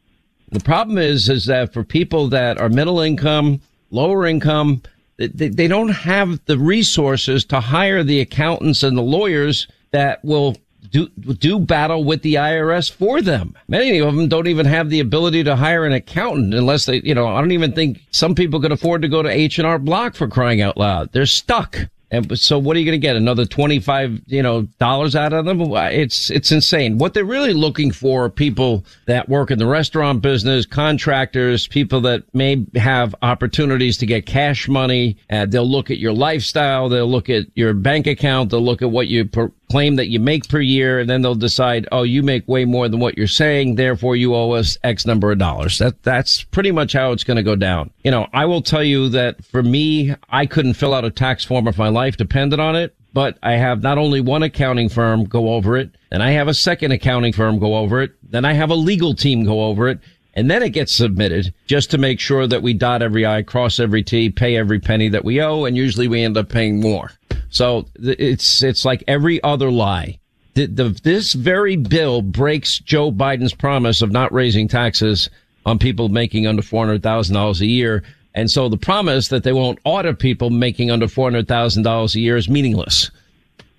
The 0.52 0.60
problem 0.60 0.98
is, 0.98 1.30
is 1.30 1.46
that 1.46 1.72
for 1.72 1.86
people 1.86 2.28
that 2.28 2.60
are 2.60 2.68
middle 2.68 3.00
income, 3.00 3.62
lower 3.92 4.26
income, 4.26 4.82
they, 5.16 5.48
they 5.48 5.70
don't 5.70 5.94
have 5.94 6.44
the 6.46 6.58
resources 6.58 7.46
to 7.46 7.62
hire 7.62 8.04
the 8.04 8.20
accountants 8.20 8.84
and 8.84 8.98
the 8.98 9.02
lawyers 9.02 9.66
that 9.92 10.24
will 10.26 10.58
do, 10.92 11.08
do 11.08 11.58
battle 11.58 12.04
with 12.04 12.22
the 12.22 12.34
IRS 12.34 12.92
for 12.92 13.22
them. 13.22 13.56
Many 13.70 14.00
of 14.00 14.14
them 14.14 14.28
don't 14.28 14.48
even 14.48 14.66
have 14.66 14.90
the 14.90 15.00
ability 15.00 15.46
to 15.46 15.56
hire 15.56 15.86
an 15.86 15.94
accountant 15.94 16.54
unless 16.54 16.86
they, 16.86 17.00
you 17.02 17.16
know, 17.16 17.28
I 17.28 17.40
don't 17.40 17.54
even 17.54 17.72
think 17.72 18.02
some 18.12 18.36
people 18.36 18.60
could 18.60 18.74
afford 18.74 19.04
to 19.04 19.08
go 19.08 19.24
to 19.24 19.30
H&R 19.30 19.80
Block 19.80 20.16
for 20.16 20.28
crying 20.28 20.62
out 20.62 20.76
loud. 20.76 21.14
They're 21.14 21.26
stuck. 21.26 21.78
And 22.16 22.40
so 22.40 22.58
what 22.58 22.76
are 22.76 22.80
you 22.80 22.86
going 22.86 23.00
to 23.00 23.06
get? 23.06 23.16
Another 23.16 23.46
25, 23.46 24.22
you 24.28 24.42
know, 24.42 24.64
dollars 24.80 25.16
out 25.16 25.34
of 25.34 25.46
them? 25.46 25.62
It's, 25.62 26.30
it's 26.30 26.52
insane. 26.52 26.98
What 26.98 27.14
they're 27.14 27.26
really 27.26 27.54
looking 27.54 27.92
for 27.92 28.26
are 28.26 28.30
people 28.30 28.86
that 29.06 29.30
work 29.30 29.52
in 29.52 29.60
the 29.60 29.66
restaurant 29.66 30.22
business, 30.22 30.66
contractors, 30.66 31.68
people 31.68 32.02
that 32.02 32.24
may 32.34 32.66
have 32.76 33.16
opportunities 33.22 33.98
to 33.98 34.06
get 34.06 34.26
cash 34.26 34.68
money. 34.68 35.18
Uh, 35.30 35.46
they'll 35.46 35.70
look 35.70 35.92
at 35.92 35.98
your 35.98 36.14
lifestyle. 36.14 36.90
They'll 36.90 37.10
look 37.10 37.30
at 37.30 37.46
your 37.56 37.74
bank 37.74 38.08
account. 38.08 38.52
They'll 38.52 38.62
look 38.62 38.82
at 38.82 38.92
what 38.92 39.08
you 39.08 39.30
claim 39.76 39.98
that 39.98 40.08
you 40.08 40.22
make 40.22 40.48
per 40.48 40.62
year. 40.62 41.00
And 41.00 41.10
then 41.10 41.22
they'll 41.22 41.36
decide, 41.36 41.86
oh, 41.92 42.04
you 42.04 42.24
make 42.24 42.48
way 42.48 42.64
more 42.64 42.88
than 42.88 43.02
what 43.02 43.18
you're 43.18 43.28
saying. 43.28 43.76
Therefore, 43.76 44.16
you 44.16 44.34
owe 44.34 44.52
us 44.52 44.78
X 44.86 45.06
number 45.06 45.34
of 45.34 45.38
dollars. 45.38 45.80
That, 45.80 46.02
that's 46.02 46.46
pretty 46.46 46.72
much 46.72 46.94
how 46.94 47.12
it's 47.12 47.26
going 47.26 47.36
to 47.36 47.44
go 47.44 47.58
down. 47.58 47.92
You 48.02 48.12
know, 48.12 48.30
I 48.32 48.46
will 48.46 48.62
tell 48.62 48.86
you 48.86 49.10
that 49.10 49.44
for 49.44 49.62
me, 49.62 50.16
I 50.30 50.46
couldn't 50.46 50.76
fill 50.76 50.94
out 50.94 51.04
a 51.04 51.12
tax 51.12 51.44
form 51.44 51.68
if 51.68 51.78
my 51.78 51.90
life 51.90 52.16
depended 52.16 52.58
on 52.58 52.78
it. 52.78 52.96
But 53.12 53.38
I 53.44 53.58
have 53.58 53.84
not 53.84 53.98
only 53.98 54.22
one 54.22 54.44
accounting 54.44 54.88
firm 54.88 55.26
go 55.26 55.50
over 55.50 55.76
it, 55.76 55.90
and 56.10 56.24
I 56.24 56.32
have 56.32 56.48
a 56.48 56.54
second 56.54 56.94
accounting 56.94 57.34
firm 57.34 57.60
go 57.60 57.76
over 57.76 58.02
it, 58.02 58.14
then 58.24 58.46
I 58.46 58.54
have 58.54 58.70
a 58.70 58.76
legal 58.76 59.14
team 59.14 59.44
go 59.44 59.66
over 59.66 59.90
it, 59.90 60.00
and 60.36 60.50
then 60.50 60.64
it 60.64 60.70
gets 60.70 60.94
submitted 60.94 61.54
just 61.66 61.92
to 61.92 61.98
make 61.98 62.22
sure 62.22 62.48
that 62.48 62.62
we 62.62 62.74
dot 62.74 63.02
every 63.02 63.26
I, 63.26 63.42
cross 63.42 63.80
every 63.80 64.04
T, 64.04 64.30
pay 64.30 64.56
every 64.56 64.80
penny 64.80 65.10
that 65.10 65.26
we 65.26 65.42
owe, 65.42 65.66
and 65.66 65.76
usually 65.76 66.08
we 66.08 66.24
end 66.24 66.38
up 66.38 66.48
paying 66.48 66.80
more. 66.80 67.12
So 67.56 67.86
it's 67.96 68.62
it's 68.62 68.84
like 68.84 69.02
every 69.08 69.42
other 69.42 69.72
lie. 69.72 70.20
The, 70.56 70.66
the, 70.66 70.90
this 71.04 71.32
very 71.32 71.78
bill 71.78 72.22
breaks 72.22 72.80
Joe 72.80 73.14
Biden's 73.14 73.54
promise 73.54 74.02
of 74.02 74.12
not 74.12 74.34
raising 74.34 74.68
taxes 74.68 75.30
on 75.66 75.80
people 75.80 76.10
making 76.10 76.48
under 76.48 76.62
four 76.62 76.86
hundred 76.86 77.02
thousand 77.02 77.34
dollars 77.34 77.62
a 77.62 77.66
year, 77.66 78.04
and 78.34 78.52
so 78.52 78.68
the 78.68 78.78
promise 78.78 79.30
that 79.30 79.46
they 79.46 79.54
won't 79.54 79.80
audit 79.86 80.20
people 80.20 80.50
making 80.50 80.92
under 80.92 81.08
four 81.08 81.28
hundred 81.28 81.48
thousand 81.48 81.84
dollars 81.84 82.14
a 82.16 82.20
year 82.20 82.36
is 82.36 82.50
meaningless. 82.50 83.10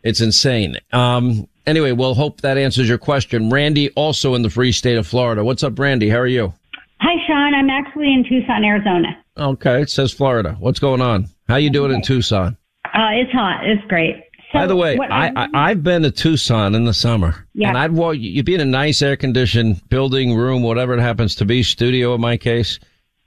It's 0.03 0.23
insane. 0.23 0.79
Um, 0.93 1.47
anyway, 1.67 1.93
we'll 1.93 2.15
hope 2.15 2.41
that 2.41 2.57
answers 2.57 2.89
your 2.89 2.97
question. 2.97 3.51
Randy, 3.51 3.91
also 3.91 4.35
in 4.35 4.41
the 4.41 4.51
free 4.51 4.73
state 4.73 4.97
of 4.97 5.07
Florida. 5.07 5.45
What's 5.45 5.63
up, 5.63 5.79
Randy? 5.79 6.09
How 6.09 6.21
are 6.21 6.27
you? 6.27 6.55
Hi, 7.01 7.15
Sean. 7.27 7.53
I'm 7.53 7.69
actually 7.69 8.15
in 8.15 8.25
Tucson, 8.27 8.65
Arizona. 8.65 9.23
Okay, 9.37 9.83
it 9.83 9.91
says 9.91 10.15
Florida. 10.15 10.57
What's 10.61 10.79
going 10.79 11.03
on? 11.03 11.29
How 11.47 11.57
you 11.57 11.69
doing 11.69 11.93
in 11.93 12.01
Tucson? 12.01 12.57
Uh, 12.97 13.11
it's 13.13 13.31
hot. 13.33 13.67
It's 13.69 13.85
great. 13.89 14.17
So 14.53 14.61
By 14.61 14.67
the 14.67 14.77
way, 14.77 14.97
I, 14.99 15.31
I 15.37 15.49
I've 15.71 15.83
been 15.83 16.03
to 16.03 16.11
Tucson 16.11 16.75
in 16.75 16.85
the 16.85 16.95
summer, 16.95 17.47
Yeah. 17.55 17.69
and 17.69 17.77
I'd 17.77 17.93
walk. 17.93 18.17
You'd 18.19 18.47
be 18.47 18.55
in 18.55 18.61
a 18.61 18.65
nice 18.65 19.03
air 19.03 19.17
conditioned 19.17 19.87
building, 19.89 20.35
room, 20.37 20.63
whatever 20.63 20.95
it 20.95 21.01
happens 21.01 21.35
to 21.37 21.45
be, 21.45 21.63
studio 21.63 22.15
in 22.15 22.21
my 22.21 22.37
case, 22.37 22.79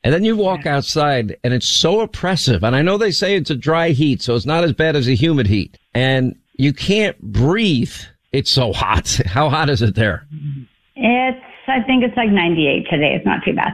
and 0.04 0.14
then 0.14 0.24
you 0.24 0.36
walk 0.38 0.66
outside, 0.66 1.36
and 1.44 1.54
it's 1.54 1.68
so 1.68 2.00
oppressive. 2.00 2.64
And 2.64 2.74
I 2.76 2.82
know 2.82 2.98
they 2.98 3.12
say 3.12 3.36
it's 3.36 3.50
a 3.52 3.56
dry 3.56 3.90
heat, 3.90 4.22
so 4.22 4.34
it's 4.36 4.46
not 4.46 4.64
as 4.64 4.72
bad 4.74 4.96
as 4.96 5.08
a 5.10 5.14
humid 5.14 5.46
heat, 5.48 5.78
and 5.94 6.36
you 6.54 6.72
can't 6.74 7.20
breathe. 7.22 7.94
It's 8.32 8.50
so 8.52 8.72
hot. 8.74 9.20
How 9.26 9.50
hot 9.50 9.70
is 9.70 9.82
it 9.82 9.96
there? 9.96 10.26
It's, 10.96 11.46
I 11.68 11.82
think 11.84 12.04
it's 12.06 12.16
like 12.16 12.30
98 12.30 12.88
today. 12.90 13.14
It's 13.16 13.26
not 13.26 13.44
too 13.44 13.54
bad. 13.54 13.74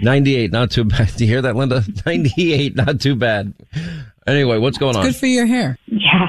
98, 0.00 0.52
not 0.52 0.70
too 0.70 0.84
bad. 0.84 1.10
Do 1.16 1.24
you 1.24 1.30
hear 1.30 1.42
that, 1.42 1.56
Linda? 1.56 1.82
98, 2.06 2.76
not 2.76 3.00
too 3.00 3.16
bad. 3.16 3.52
Anyway, 4.26 4.58
what's 4.58 4.78
going 4.78 4.96
on? 4.96 5.04
Good 5.04 5.16
for 5.16 5.26
your 5.26 5.46
hair. 5.46 5.78
Yeah. 5.86 6.26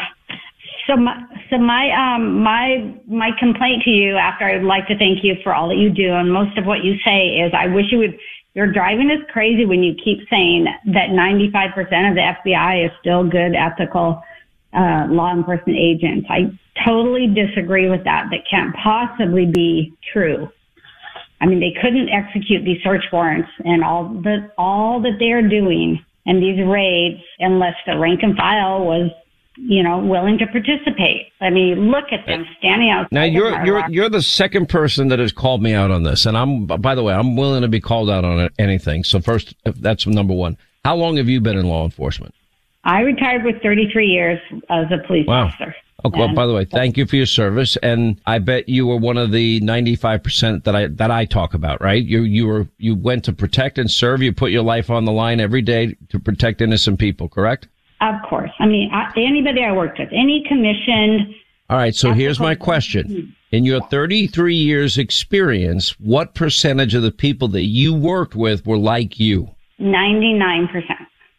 So 0.88 0.96
my, 0.96 1.22
so 1.50 1.58
my, 1.58 1.92
um, 1.92 2.42
my, 2.44 2.96
my 3.08 3.32
complaint 3.40 3.84
to 3.84 3.90
you 3.90 4.16
after 4.16 4.46
I 4.46 4.58
would 4.58 4.66
like 4.66 4.88
to 4.88 4.98
thank 4.98 5.24
you 5.24 5.36
for 5.44 5.54
all 5.54 5.68
that 5.70 5.78
you 5.78 5.90
do. 5.90 6.14
And 6.14 6.32
most 6.32 6.58
of 6.58 6.66
what 6.66 6.84
you 6.84 6.96
say 7.04 7.40
is 7.44 7.52
I 7.58 7.68
wish 7.68 7.86
you 7.92 7.98
would, 7.98 8.18
you're 8.54 8.72
driving 8.72 9.12
us 9.12 9.20
crazy 9.32 9.66
when 9.66 9.84
you 9.84 9.96
keep 9.96 10.20
saying 10.30 10.66
that 10.94 11.10
95% 11.10 11.78
of 12.10 12.16
the 12.16 12.34
FBI 12.46 12.86
is 12.86 12.92
still 13.02 13.28
good, 13.28 13.54
ethical, 13.54 14.24
uh, 14.74 15.08
law 15.10 15.34
enforcement 15.34 15.78
agents. 15.78 16.28
I 16.30 16.52
totally 16.86 17.28
disagree 17.28 17.90
with 17.90 18.04
that. 18.04 18.28
That 18.32 18.42
can't 18.50 18.76
possibly 18.76 19.46
be 19.46 19.94
true. 20.14 20.50
I 21.40 21.46
mean, 21.46 21.60
they 21.60 21.76
couldn't 21.82 22.10
execute 22.10 22.66
these 22.66 22.82
search 22.84 23.04
warrants 23.12 23.50
and 23.60 23.84
all 23.84 24.10
the 24.10 24.52
all 24.58 25.02
that 25.02 25.18
they're 25.20 25.48
doing 25.48 26.04
and 26.28 26.42
these 26.44 26.64
raids 26.64 27.20
unless 27.40 27.74
the 27.88 27.98
rank 27.98 28.20
and 28.22 28.38
file 28.38 28.86
was, 28.86 29.10
you 29.56 29.82
know, 29.82 29.98
willing 29.98 30.38
to 30.38 30.46
participate. 30.48 31.28
I 31.42 31.50
mean, 31.50 31.90
look 31.90 32.06
at 32.12 32.26
them 32.28 32.46
standing 32.60 32.92
out. 32.92 33.12
Now 33.12 33.24
you're 33.24 33.66
you're 33.66 33.90
you're 33.90 34.10
the 34.10 34.22
second 34.22 34.70
person 34.70 35.08
that 35.08 35.18
has 35.18 35.32
called 35.32 35.64
me 35.64 35.74
out 35.74 35.90
on 35.90 36.04
this, 36.04 36.28
and 36.28 36.38
I'm 36.38 36.68
by 36.68 36.94
the 36.94 37.02
way 37.02 37.14
I'm 37.16 37.36
willing 37.36 37.64
to 37.64 37.68
be 37.68 37.80
called 37.82 38.10
out 38.12 38.24
on 38.24 38.50
anything. 38.60 39.04
So 39.04 39.20
first, 39.20 39.56
that's 39.66 40.06
number 40.06 40.34
one. 40.36 40.58
How 40.86 40.96
long 40.96 41.18
have 41.18 41.28
you 41.28 41.42
been 41.42 41.58
in 41.58 41.66
law 41.68 41.84
enforcement? 41.86 42.36
I 42.84 43.02
retired 43.02 43.44
with 43.44 43.62
33 43.62 44.08
years 44.08 44.40
as 44.70 44.86
a 44.92 45.06
police 45.08 45.28
Wow. 45.28 45.48
officer. 45.48 45.76
Okay, 46.08 46.20
well, 46.20 46.34
by 46.34 46.46
the 46.46 46.54
way, 46.54 46.64
thank 46.64 46.96
you 46.96 47.06
for 47.06 47.18
your 47.18 47.26
service, 47.26 47.76
and 47.84 48.22
I 48.26 48.40
bet 48.40 48.70
you 48.70 48.88
were 48.88 48.96
one 48.96 49.18
of 49.18 49.32
the 49.32 49.60
95 49.60 50.24
percent 50.24 50.64
that 50.64 50.76
I 50.76 50.88
that 50.88 51.12
I 51.12 51.26
talk 51.26 51.54
about, 51.54 51.82
right? 51.82 52.04
You 52.04 52.22
you 52.22 52.48
were 52.48 52.68
you 52.78 52.96
went 52.96 53.26
to 53.26 53.34
protect 53.34 53.78
and 53.78 53.92
serve. 53.92 54.22
You 54.22 54.32
put 54.32 54.52
your 54.52 54.64
life 54.64 54.90
on 54.90 55.06
the 55.06 55.12
line 55.12 55.42
every 55.42 55.62
day 55.62 55.98
to 56.10 56.20
protect 56.20 56.62
innocent 56.62 56.98
people, 56.98 57.28
correct? 57.28 57.68
Of 58.00 58.16
course. 58.30 58.52
I 58.60 58.68
mean, 58.68 58.90
I, 58.94 59.12
anybody 59.18 59.64
I 59.64 59.74
worked 59.74 60.00
with, 60.00 60.10
any 60.12 60.46
commissioned. 60.48 61.36
All 61.70 61.78
right. 61.78 61.94
So 61.94 62.14
here's 62.14 62.40
my 62.40 62.56
question. 62.56 63.36
In 63.52 63.66
your 63.66 63.82
33 63.82 64.56
years 64.56 64.98
experience, 64.98 66.00
what 66.00 66.34
percentage 66.34 66.94
of 66.94 67.02
the 67.02 67.12
people 67.12 67.48
that 67.50 67.64
you 67.64 67.94
worked 67.94 68.36
with 68.36 68.66
were 68.66 68.78
like 68.78 69.20
you? 69.20 69.50
99%. 69.80 70.70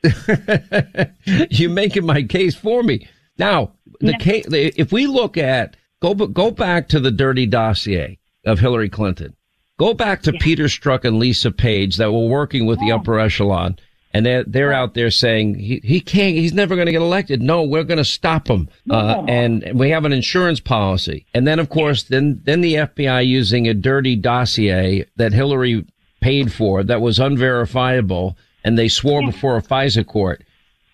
You're 1.50 1.70
making 1.70 2.07
my 2.07 2.22
case 2.22 2.54
for 2.54 2.83
me. 2.83 3.09
Now, 3.38 3.72
the 4.00 4.12
No. 4.12 4.18
case, 4.18 4.46
if 4.50 4.92
we 4.92 5.06
look 5.06 5.37
at, 5.37 5.76
go, 6.00 6.14
go 6.14 6.50
back 6.50 6.88
to 6.88 7.00
the 7.00 7.11
dirty 7.11 7.46
dossier 7.46 8.18
of 8.44 8.58
Hillary 8.61 8.88
Clinton. 8.88 9.34
Go 9.78 9.94
back 9.94 10.22
to 10.22 10.32
Peter 10.32 10.64
Strzok 10.64 11.04
and 11.04 11.18
Lisa 11.18 11.50
Page 11.52 11.96
that 11.98 12.12
were 12.12 12.26
working 12.26 12.66
with 12.66 12.80
the 12.80 12.90
upper 12.90 13.18
echelon. 13.20 13.78
And 14.14 14.24
they're, 14.26 14.42
they're 14.44 14.72
out 14.72 14.94
there 14.94 15.11
saying 15.11 15.54
he, 15.56 15.80
he 15.84 16.00
can't, 16.00 16.34
he's 16.34 16.54
never 16.54 16.74
going 16.74 16.87
to 16.87 16.92
get 16.92 17.02
elected. 17.02 17.42
No, 17.42 17.62
we're 17.62 17.84
going 17.84 17.98
to 17.98 18.04
stop 18.04 18.48
him. 18.48 18.68
Uh, 18.90 19.22
and 19.28 19.70
we 19.74 19.90
have 19.90 20.04
an 20.04 20.12
insurance 20.12 20.58
policy. 20.61 21.26
And 21.34 21.46
then, 21.46 21.58
of 21.58 21.68
course, 21.68 22.04
then, 22.04 22.40
then 22.44 22.61
the 22.62 22.74
FBI 22.74 23.24
using 23.26 23.68
a 23.68 23.74
dirty 23.74 24.16
dossier 24.16 25.04
that 25.16 25.32
Hillary 25.32 25.84
paid 26.20 26.52
for 26.52 26.82
that 26.84 27.00
was 27.00 27.18
unverifiable. 27.20 28.37
And 28.64 28.76
they 28.78 28.88
swore 28.88 29.22
before 29.24 29.56
a 29.58 29.62
FISA 29.62 30.06
court. 30.06 30.42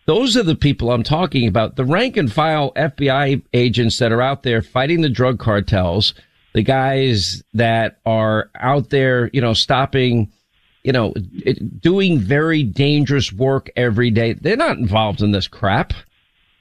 Those 0.06 0.36
are 0.36 0.42
the 0.42 0.54
people 0.54 0.90
I'm 0.90 1.02
talking 1.02 1.48
about. 1.48 1.76
The 1.76 1.84
rank 1.84 2.16
and 2.16 2.30
file 2.32 2.72
FBI 2.74 3.42
agents 3.54 3.98
that 3.98 4.12
are 4.12 4.20
out 4.22 4.42
there 4.42 4.60
fighting 4.62 5.00
the 5.00 5.08
drug 5.08 5.38
cartels, 5.38 6.12
the 6.52 6.62
guys 6.62 7.42
that 7.54 7.98
are 8.04 8.50
out 8.60 8.90
there, 8.90 9.30
you 9.32 9.40
know, 9.40 9.54
stopping, 9.54 10.30
you 10.82 10.92
know, 10.92 11.14
it- 11.16 11.80
doing 11.80 12.18
very 12.18 12.62
dangerous 12.62 13.32
work 13.32 13.70
every 13.76 14.10
day. 14.10 14.34
They're 14.34 14.56
not 14.56 14.76
involved 14.76 15.22
in 15.22 15.30
this 15.32 15.48
crap. 15.48 15.94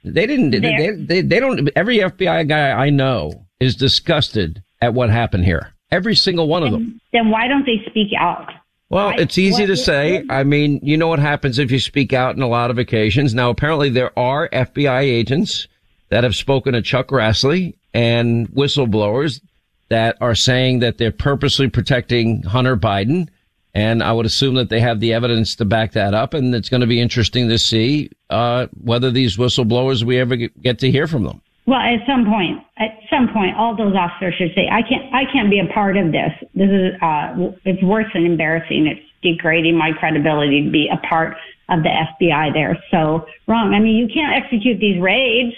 They 0.06 0.26
didn't, 0.26 0.52
they, 0.52 0.60
they, 0.60 0.92
they, 0.92 1.22
they 1.22 1.40
don't, 1.40 1.70
every 1.76 1.98
FBI 2.00 2.48
guy 2.48 2.72
I 2.72 2.90
know 2.90 3.46
is 3.60 3.76
disgusted 3.76 4.64
at 4.82 4.94
what 4.94 5.10
happened 5.10 5.46
here. 5.46 5.74
Every 5.92 6.16
single 6.16 6.48
one 6.48 6.64
of 6.64 6.72
them. 6.72 7.00
Then 7.14 7.30
why 7.30 7.48
don't 7.48 7.66
they 7.66 7.82
speak 7.90 8.10
out? 8.18 8.50
Well, 8.94 9.08
I- 9.08 9.16
it's 9.16 9.38
easy 9.40 9.66
to 9.66 9.76
say. 9.76 10.24
I 10.30 10.44
mean, 10.44 10.80
you 10.84 10.98
know 10.98 11.08
what 11.08 11.20
happens 11.20 11.58
if 11.58 11.72
you 11.72 11.80
speak 11.80 12.14
out 12.14 12.36
in 12.36 12.42
a 12.44 12.48
lot 12.48 12.70
of 12.70 12.78
occasions. 12.78 13.34
Now, 13.34 13.50
apparently 13.50 13.90
there 13.90 14.18
are 14.18 14.48
FBI 14.54 15.02
agents 15.02 15.68
that 16.10 16.24
have 16.24 16.36
spoken 16.36 16.74
to 16.74 16.82
Chuck 16.82 17.08
Grassley 17.08 17.74
and 17.94 18.48
whistleblowers 18.52 19.42
that 19.90 20.16
are 20.22 20.36
saying 20.36 20.80
that 20.80 21.00
they're 21.00 21.12
purposely 21.12 21.70
protecting 21.70 22.44
Hunter 22.44 22.78
Biden. 22.78 23.30
And 23.74 24.04
I 24.04 24.12
would 24.12 24.28
assume 24.28 24.54
that 24.56 24.70
they 24.70 24.80
have 24.80 25.00
the 25.00 25.14
evidence 25.14 25.56
to 25.56 25.66
back 25.66 25.94
that 25.94 26.14
up. 26.14 26.36
And 26.36 26.54
it's 26.54 26.70
going 26.70 26.82
to 26.82 26.88
be 26.88 27.02
interesting 27.02 27.50
to 27.50 27.58
see, 27.58 28.12
uh, 28.30 28.68
whether 28.80 29.10
these 29.10 29.38
whistleblowers, 29.38 30.04
we 30.04 30.20
ever 30.20 30.36
get 30.36 30.78
to 30.80 30.92
hear 30.92 31.08
from 31.08 31.24
them. 31.24 31.42
Well, 31.66 31.80
at 31.80 32.06
some 32.06 32.26
point, 32.26 32.60
at 32.78 32.98
some 33.10 33.30
point, 33.30 33.56
all 33.56 33.76
those 33.76 33.96
officers 33.96 34.36
should 34.38 34.54
say, 34.54 34.68
"I 34.70 34.82
can't, 34.82 35.14
I 35.14 35.24
can't 35.32 35.50
be 35.50 35.60
a 35.60 35.66
part 35.74 35.96
of 35.96 36.12
this. 36.12 36.32
This 36.54 36.70
is, 36.70 37.02
uh, 37.02 37.52
it's 37.64 37.82
worse 37.84 38.08
than 38.14 38.26
embarrassing. 38.26 38.88
It's 38.88 39.02
degrading 39.22 39.78
my 39.78 39.92
credibility 39.94 40.66
to 40.66 40.70
be 40.70 40.90
a 40.92 40.98
part 41.08 41.38
of 41.70 41.84
the 41.84 41.90
FBI. 41.90 42.54
There, 42.54 42.78
so 42.92 43.26
wrong. 43.48 43.74
I 43.74 43.80
mean, 43.80 43.96
you 43.96 44.08
can't 44.14 44.34
execute 44.44 44.80
these 44.82 45.02
raids 45.02 45.56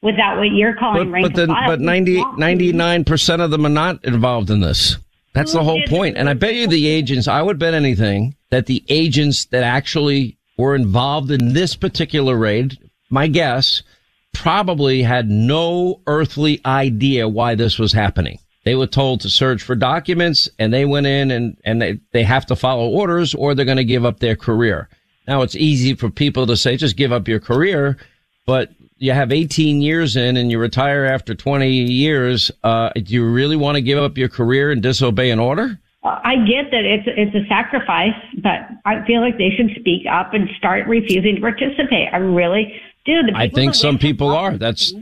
without 0.00 0.38
what 0.38 0.52
you're 0.52 0.76
calling 0.76 1.08
But, 1.08 1.12
rank 1.12 1.22
but 1.24 1.40
and 1.40 1.50
then, 1.50 1.56
file. 1.56 1.68
but 1.70 1.80
90, 1.80 2.16
99% 2.18 3.40
of 3.40 3.50
them 3.50 3.66
are 3.66 3.68
not 3.68 4.04
involved 4.04 4.50
in 4.50 4.60
this. 4.60 4.96
That's 5.32 5.52
the 5.52 5.62
whole 5.64 5.82
point. 5.88 6.16
And 6.16 6.28
I 6.28 6.34
bet 6.34 6.54
you 6.54 6.68
the 6.68 6.86
agents, 6.86 7.26
I 7.28 7.42
would 7.42 7.58
bet 7.58 7.74
anything 7.74 8.36
that 8.50 8.66
the 8.66 8.84
agents 8.88 9.46
that 9.46 9.62
actually 9.62 10.36
were 10.56 10.74
involved 10.74 11.30
in 11.30 11.52
this 11.52 11.76
particular 11.76 12.36
raid, 12.36 12.78
my 13.10 13.26
guess, 13.26 13.82
probably 14.38 15.02
had 15.02 15.28
no 15.28 16.00
earthly 16.06 16.60
idea 16.64 17.28
why 17.28 17.56
this 17.56 17.76
was 17.76 17.92
happening. 17.92 18.38
They 18.64 18.76
were 18.76 18.86
told 18.86 19.20
to 19.22 19.28
search 19.28 19.62
for 19.62 19.74
documents 19.74 20.48
and 20.60 20.72
they 20.72 20.84
went 20.84 21.08
in 21.08 21.32
and, 21.32 21.56
and 21.64 21.82
they, 21.82 21.98
they 22.12 22.22
have 22.22 22.46
to 22.46 22.56
follow 22.56 22.88
orders 22.88 23.34
or 23.34 23.54
they're 23.54 23.64
going 23.64 23.78
to 23.78 23.84
give 23.84 24.04
up 24.04 24.20
their 24.20 24.36
career. 24.36 24.88
Now 25.26 25.42
it's 25.42 25.56
easy 25.56 25.94
for 25.94 26.08
people 26.08 26.46
to 26.46 26.56
say, 26.56 26.76
just 26.76 26.96
give 26.96 27.12
up 27.12 27.26
your 27.26 27.40
career, 27.40 27.96
but 28.46 28.70
you 28.98 29.12
have 29.12 29.32
18 29.32 29.82
years 29.82 30.16
in 30.16 30.36
and 30.36 30.52
you 30.52 30.58
retire 30.60 31.04
after 31.04 31.34
20 31.34 31.68
years. 31.68 32.52
Uh, 32.62 32.90
do 32.94 33.12
you 33.12 33.28
really 33.28 33.56
want 33.56 33.74
to 33.74 33.82
give 33.82 33.98
up 33.98 34.16
your 34.16 34.28
career 34.28 34.70
and 34.70 34.82
disobey 34.82 35.30
an 35.30 35.40
order? 35.40 35.80
I 36.04 36.36
get 36.36 36.70
that 36.70 36.84
it's 36.84 37.08
it's 37.08 37.34
a 37.34 37.46
sacrifice, 37.48 38.14
but 38.40 38.68
I 38.84 39.04
feel 39.04 39.20
like 39.20 39.36
they 39.36 39.50
should 39.50 39.70
speak 39.78 40.06
up 40.10 40.32
and 40.32 40.48
start 40.56 40.86
refusing 40.86 41.34
to 41.34 41.40
participate. 41.40 42.08
I 42.12 42.18
really 42.18 42.72
The 43.08 43.32
I 43.34 43.48
think 43.48 43.74
some 43.74 43.98
people 43.98 44.28
are. 44.28 44.56
That's, 44.56 44.92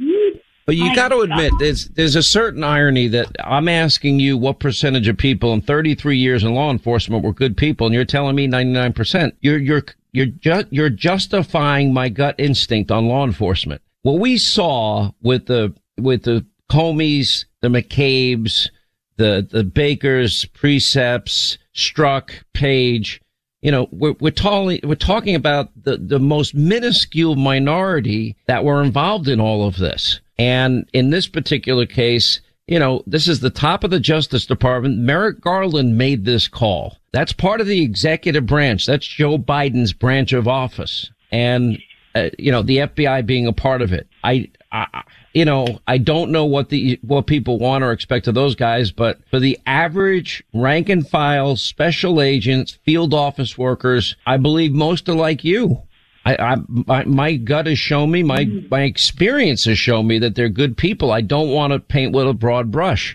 but 0.65 0.77
you 0.77 0.95
got 0.95 1.09
to 1.09 1.21
admit, 1.21 1.53
there's 1.59 1.87
there's 1.89 2.17
a 2.17 2.23
certain 2.23 2.65
irony 2.65 3.09
that 3.09 3.35
I'm 3.43 3.69
asking 3.69 4.21
you 4.21 4.37
what 4.37 4.61
percentage 4.61 5.09
of 5.09 5.17
people 5.17 5.53
in 5.53 5.61
33 5.61 6.17
years 6.17 6.45
in 6.45 6.55
law 6.55 6.71
enforcement 6.71 7.25
were 7.25 7.33
good 7.33 7.57
people, 7.57 7.87
and 7.87 7.95
you're 7.95 8.05
telling 8.05 8.37
me 8.37 8.47
99 8.47 8.93
percent. 8.93 9.35
You're 9.41 9.59
you're 9.59 9.83
you're 10.13 10.27
ju- 10.27 10.65
you're 10.71 10.91
justifying 10.91 11.93
my 11.93 12.09
gut 12.09 12.37
instinct 12.39 12.91
on 12.91 13.07
law 13.07 13.25
enforcement. 13.25 13.83
What 14.03 14.19
we 14.21 14.39
saw 14.39 15.11
with 15.21 15.47
the 15.47 15.75
with 15.99 16.23
the 16.23 16.47
Comeys, 16.71 17.45
the 17.61 17.69
McCabe's, 17.69 18.71
the 19.17 19.47
the 19.49 19.65
Bakers, 19.65 20.45
Priestaps, 20.47 21.59
Strzok, 21.75 22.31
Page. 22.55 23.21
You 23.63 23.71
know, 23.71 23.89
we're 23.91 24.15
we're 24.21 24.31
talking 24.31 24.81
we're 24.85 24.95
talking 24.95 25.35
about 25.35 25.71
the 25.83 25.97
the 25.97 26.19
most 26.19 26.55
minuscule 26.55 27.37
minority 27.37 28.37
that 28.47 28.65
were 28.65 28.83
involved 28.83 29.29
in 29.29 29.41
all 29.41 29.67
of 29.67 29.77
this. 29.77 30.21
And 30.39 30.89
in 30.93 31.11
this 31.11 31.27
particular 31.27 31.87
case, 31.87 32.41
you 32.67 32.79
know, 32.79 33.03
this 33.07 33.27
is 33.27 33.41
the 33.41 33.51
top 33.51 33.85
of 33.85 33.91
the 33.91 34.01
Justice 34.01 34.45
Department. 34.45 34.99
Merrick 34.99 35.41
Garland 35.41 35.97
made 35.97 36.25
this 36.25 36.49
call. 36.49 36.99
That's 37.13 37.33
part 37.33 37.61
of 37.61 37.67
the 37.67 37.83
executive 37.83 38.47
branch. 38.47 38.87
That's 38.87 39.07
Joe 39.07 39.39
Biden's 39.39 39.93
branch 39.93 40.33
of 40.33 40.47
office. 40.47 41.11
And 41.33 41.79
uh, 42.15 42.31
you 42.39 42.51
know, 42.51 42.63
the 42.63 42.79
FBI 42.79 43.27
being 43.27 43.47
a 43.47 43.53
part 43.53 43.83
of 43.83 43.93
it. 43.93 44.09
I, 44.25 44.51
I, 44.73 45.03
you 45.37 45.45
know, 45.45 45.81
I 45.87 45.99
don't 45.99 46.31
know 46.31 46.47
what 46.47 46.71
the, 46.71 46.99
what 47.03 47.27
people 47.27 47.59
want 47.59 47.85
or 47.85 47.93
expect 47.93 48.27
of 48.27 48.35
those 48.35 48.55
guys, 48.55 48.91
but 48.91 49.19
for 49.29 49.39
the 49.39 49.59
average 49.67 50.43
rank 50.55 50.89
and 50.89 51.07
file 51.07 51.57
special 51.57 52.23
agents, 52.23 52.79
field 52.87 53.13
office 53.13 53.59
workers, 53.59 54.17
I 54.27 54.39
believe 54.39 54.73
most 54.73 55.11
are 55.11 55.15
like 55.15 55.45
you. 55.45 55.83
I, 56.25 56.37
I 56.37 56.57
my, 56.67 57.05
my 57.05 57.37
gut 57.37 57.67
has 57.67 57.79
shown 57.79 58.13
me, 58.13 58.23
my, 58.23 58.47
mm-hmm. 58.47 58.69
my 58.71 58.85
experience 58.85 59.67
has 59.67 59.79
shown 59.79 60.07
me 60.07 60.19
that 60.21 60.37
they're 60.37 60.49
good 60.49 60.79
people. 60.79 61.13
I 61.13 61.21
don't 61.21 61.51
want 61.51 61.75
to 61.75 61.81
paint 61.81 62.15
with 62.15 62.27
a 62.27 62.33
broad 62.33 62.71
brush. 62.71 63.15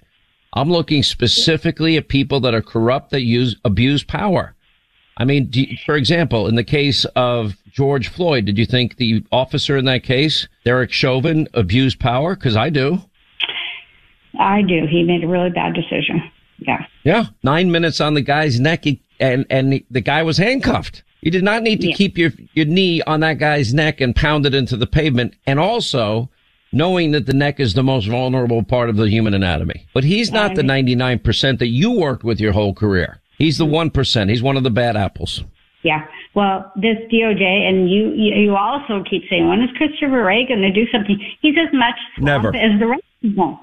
I'm 0.54 0.70
looking 0.70 1.02
specifically 1.02 1.98
at 1.98 2.08
people 2.08 2.40
that 2.42 2.54
are 2.54 2.62
corrupt, 2.62 3.10
that 3.10 3.24
use, 3.24 3.56
abuse 3.66 4.04
power. 4.04 4.54
I 5.18 5.26
mean, 5.26 5.50
you- 5.54 5.78
for 5.86 5.96
example, 5.96 6.48
in 6.48 6.56
the 6.56 6.64
case 6.64 7.06
of 7.16 7.56
George 7.72 8.08
Floyd, 8.08 8.46
did 8.46 8.58
you 8.58 8.66
think 8.66 8.98
the 8.98 9.24
officer 9.32 9.78
in 9.78 9.86
that 9.86 10.04
case, 10.04 10.48
Derek 10.66 10.92
Chauvin, 10.92 11.48
abused 11.54 12.00
power? 12.00 12.36
Because 12.36 12.56
I 12.56 12.70
do. 12.70 13.02
I 14.40 14.62
do. 14.62 14.86
He 14.90 15.04
made 15.04 15.24
a 15.24 15.28
really 15.28 15.50
bad 15.50 15.74
decision. 15.74 16.24
Yeah. 16.60 16.86
Yeah, 17.04 17.26
nine 17.44 17.72
minutes 17.72 18.00
on 18.00 18.14
the 18.14 18.22
guy's 18.22 18.60
neck, 18.60 18.86
and 19.20 19.46
and 19.50 19.82
the 19.90 20.02
guy 20.02 20.24
was 20.24 20.38
handcuffed. 20.38 21.04
You 21.22 21.32
did 21.32 21.44
not 21.44 21.64
need 21.64 21.82
to 21.82 21.88
Yeah. 21.90 21.96
keep 21.96 22.18
your 22.18 22.32
your 22.54 22.66
knee 22.66 23.02
on 23.04 23.20
that 23.22 23.40
guy's 23.40 23.74
neck 23.74 24.00
and 24.02 24.16
pound 24.16 24.46
it 24.46 24.54
into 24.56 24.78
the 24.78 24.88
pavement, 24.88 25.34
and 25.48 25.60
also 25.60 26.30
knowing 26.72 27.12
that 27.12 27.26
the 27.26 27.34
neck 27.34 27.60
is 27.60 27.74
the 27.74 27.84
most 27.84 28.06
vulnerable 28.08 28.64
part 28.64 28.90
of 28.90 28.96
the 28.96 29.10
human 29.10 29.34
anatomy. 29.34 29.86
But 29.94 30.04
he's 30.04 30.32
not 30.32 30.56
the 30.56 30.64
ninety 30.64 30.96
nine 30.96 31.20
percent 31.20 31.60
that 31.60 31.68
you 31.68 31.92
worked 31.92 32.24
with 32.24 32.40
your 32.40 32.54
whole 32.54 32.74
career. 32.74 33.20
He's 33.42 33.58
the 33.58 33.66
one 33.66 33.90
percent. 33.90 34.30
He's 34.30 34.44
one 34.44 34.56
of 34.56 34.64
the 34.64 34.70
bad 34.70 34.96
apples. 34.96 35.44
Yeah. 35.84 36.06
Well, 36.36 36.72
this 36.76 36.98
DOJ 37.12 37.42
and 37.42 37.90
you, 37.90 38.12
you, 38.12 38.36
you 38.36 38.56
also 38.56 39.04
keep 39.10 39.24
saying, 39.32 39.48
when 39.48 39.62
is 39.62 39.70
Christopher 39.78 40.24
Wray 40.24 40.46
going 40.46 40.62
to 40.62 40.72
do 40.72 40.86
something? 40.92 41.20
He's 41.42 41.56
as 41.58 41.74
much 41.74 41.96
Never. 42.20 42.56
as 42.56 42.80
the 42.80 42.86
rest 42.86 43.04
of 43.24 43.36
them. 43.36 43.60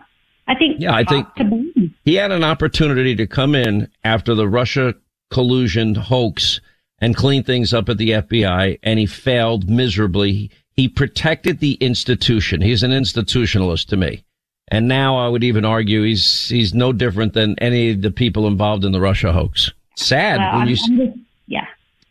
I 0.48 0.56
think. 0.56 0.80
Yeah, 0.80 0.94
I 0.94 1.04
think 1.04 1.26
talk 1.26 1.36
to 1.36 1.44
Biden. 1.44 1.94
he 2.04 2.14
had 2.14 2.32
an 2.32 2.42
opportunity 2.42 3.14
to 3.14 3.26
come 3.28 3.54
in 3.54 3.88
after 4.02 4.34
the 4.34 4.48
Russia 4.48 4.94
collusion 5.30 5.94
hoax 5.94 6.60
and 7.00 7.14
clean 7.14 7.44
things 7.44 7.72
up 7.72 7.88
at 7.88 7.98
the 7.98 8.10
FBI, 8.10 8.80
and 8.82 8.98
he 8.98 9.06
failed 9.06 9.70
miserably. 9.70 10.50
He 10.72 10.88
protected 10.88 11.60
the 11.60 11.74
institution. 11.74 12.62
He's 12.62 12.82
an 12.82 12.90
institutionalist 12.90 13.86
to 13.88 13.96
me. 13.96 14.24
And 14.70 14.87
now 14.87 15.16
I 15.16 15.28
would 15.28 15.44
even 15.44 15.64
argue 15.64 16.02
he's 16.02 16.48
he's 16.48 16.74
no 16.74 16.92
different 16.92 17.33
than 17.33 17.59
any 17.59 17.90
of 17.90 18.02
the 18.02 18.11
people 18.11 18.46
involved 18.46 18.85
in 18.85 18.92
the 18.92 19.00
Russia 19.00 19.33
hoax. 19.33 19.70
Sad 19.96 20.38
Well, 20.38 20.59
when 20.59 20.68
you 20.68 20.76
I'm 20.76 20.96
just- 20.96 21.18
yeah. 21.46 21.66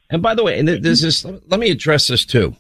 and 0.10 0.22
by 0.22 0.34
the 0.36 0.44
way, 0.44 0.60
and 0.60 0.68
this 0.68 1.04
is, 1.04 1.24
let 1.24 1.60
me 1.60 1.70
address 1.70 2.08
this 2.08 2.26
too. 2.26 2.56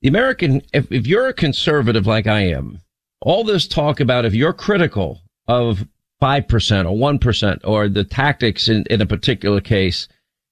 The 0.00 0.08
American, 0.08 0.62
if, 0.72 0.90
if 0.92 1.06
you're 1.06 1.26
a 1.26 1.32
conservative 1.34 2.06
like 2.06 2.26
I 2.28 2.42
am, 2.42 2.80
all 3.20 3.42
this 3.42 3.66
talk 3.66 3.98
about 3.98 4.24
if 4.24 4.32
you're 4.34 4.52
critical 4.52 5.20
of 5.48 5.86
5% 6.22 6.84
or 6.90 7.18
1% 7.18 7.60
or 7.64 7.88
the 7.88 8.04
tactics 8.04 8.68
in, 8.68 8.84
in 8.88 9.00
a 9.00 9.06
particular 9.06 9.60
case, 9.60 10.06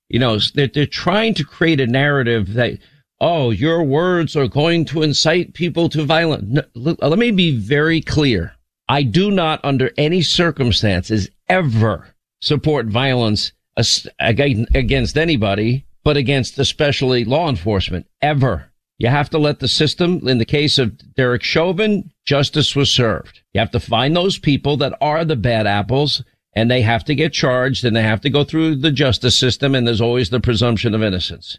you 0.08 0.18
know, 0.18 0.38
they're, 0.54 0.66
they're 0.66 0.86
trying 0.86 1.34
to 1.34 1.44
create 1.44 1.80
a 1.80 1.86
narrative 1.86 2.54
that 2.54 2.78
oh, 3.20 3.50
your 3.50 3.82
words 3.82 4.36
are 4.36 4.48
going 4.48 4.84
to 4.84 5.02
incite 5.02 5.54
people 5.54 5.88
to 5.88 6.04
violence. 6.04 6.44
No, 6.74 6.96
let 7.00 7.18
me 7.18 7.30
be 7.30 7.56
very 7.56 8.00
clear. 8.00 8.55
I 8.88 9.02
do 9.02 9.30
not, 9.30 9.60
under 9.64 9.90
any 9.96 10.22
circumstances, 10.22 11.28
ever 11.48 12.14
support 12.40 12.86
violence 12.86 13.52
against 14.18 15.16
anybody, 15.16 15.84
but 16.04 16.16
against 16.16 16.58
especially 16.58 17.24
law 17.24 17.48
enforcement. 17.48 18.06
Ever. 18.22 18.70
You 18.98 19.08
have 19.08 19.28
to 19.30 19.38
let 19.38 19.58
the 19.58 19.68
system, 19.68 20.26
in 20.26 20.38
the 20.38 20.46
case 20.46 20.78
of 20.78 21.14
Derek 21.14 21.42
Chauvin, 21.42 22.10
justice 22.24 22.74
was 22.74 22.90
served. 22.90 23.40
You 23.52 23.60
have 23.60 23.72
to 23.72 23.80
find 23.80 24.16
those 24.16 24.38
people 24.38 24.76
that 24.78 24.96
are 25.00 25.24
the 25.24 25.36
bad 25.36 25.66
apples 25.66 26.22
and 26.54 26.70
they 26.70 26.80
have 26.80 27.04
to 27.04 27.14
get 27.14 27.34
charged 27.34 27.84
and 27.84 27.94
they 27.94 28.02
have 28.02 28.22
to 28.22 28.30
go 28.30 28.44
through 28.44 28.76
the 28.76 28.90
justice 28.90 29.36
system. 29.36 29.74
And 29.74 29.86
there's 29.86 30.00
always 30.00 30.30
the 30.30 30.40
presumption 30.40 30.94
of 30.94 31.02
innocence, 31.02 31.58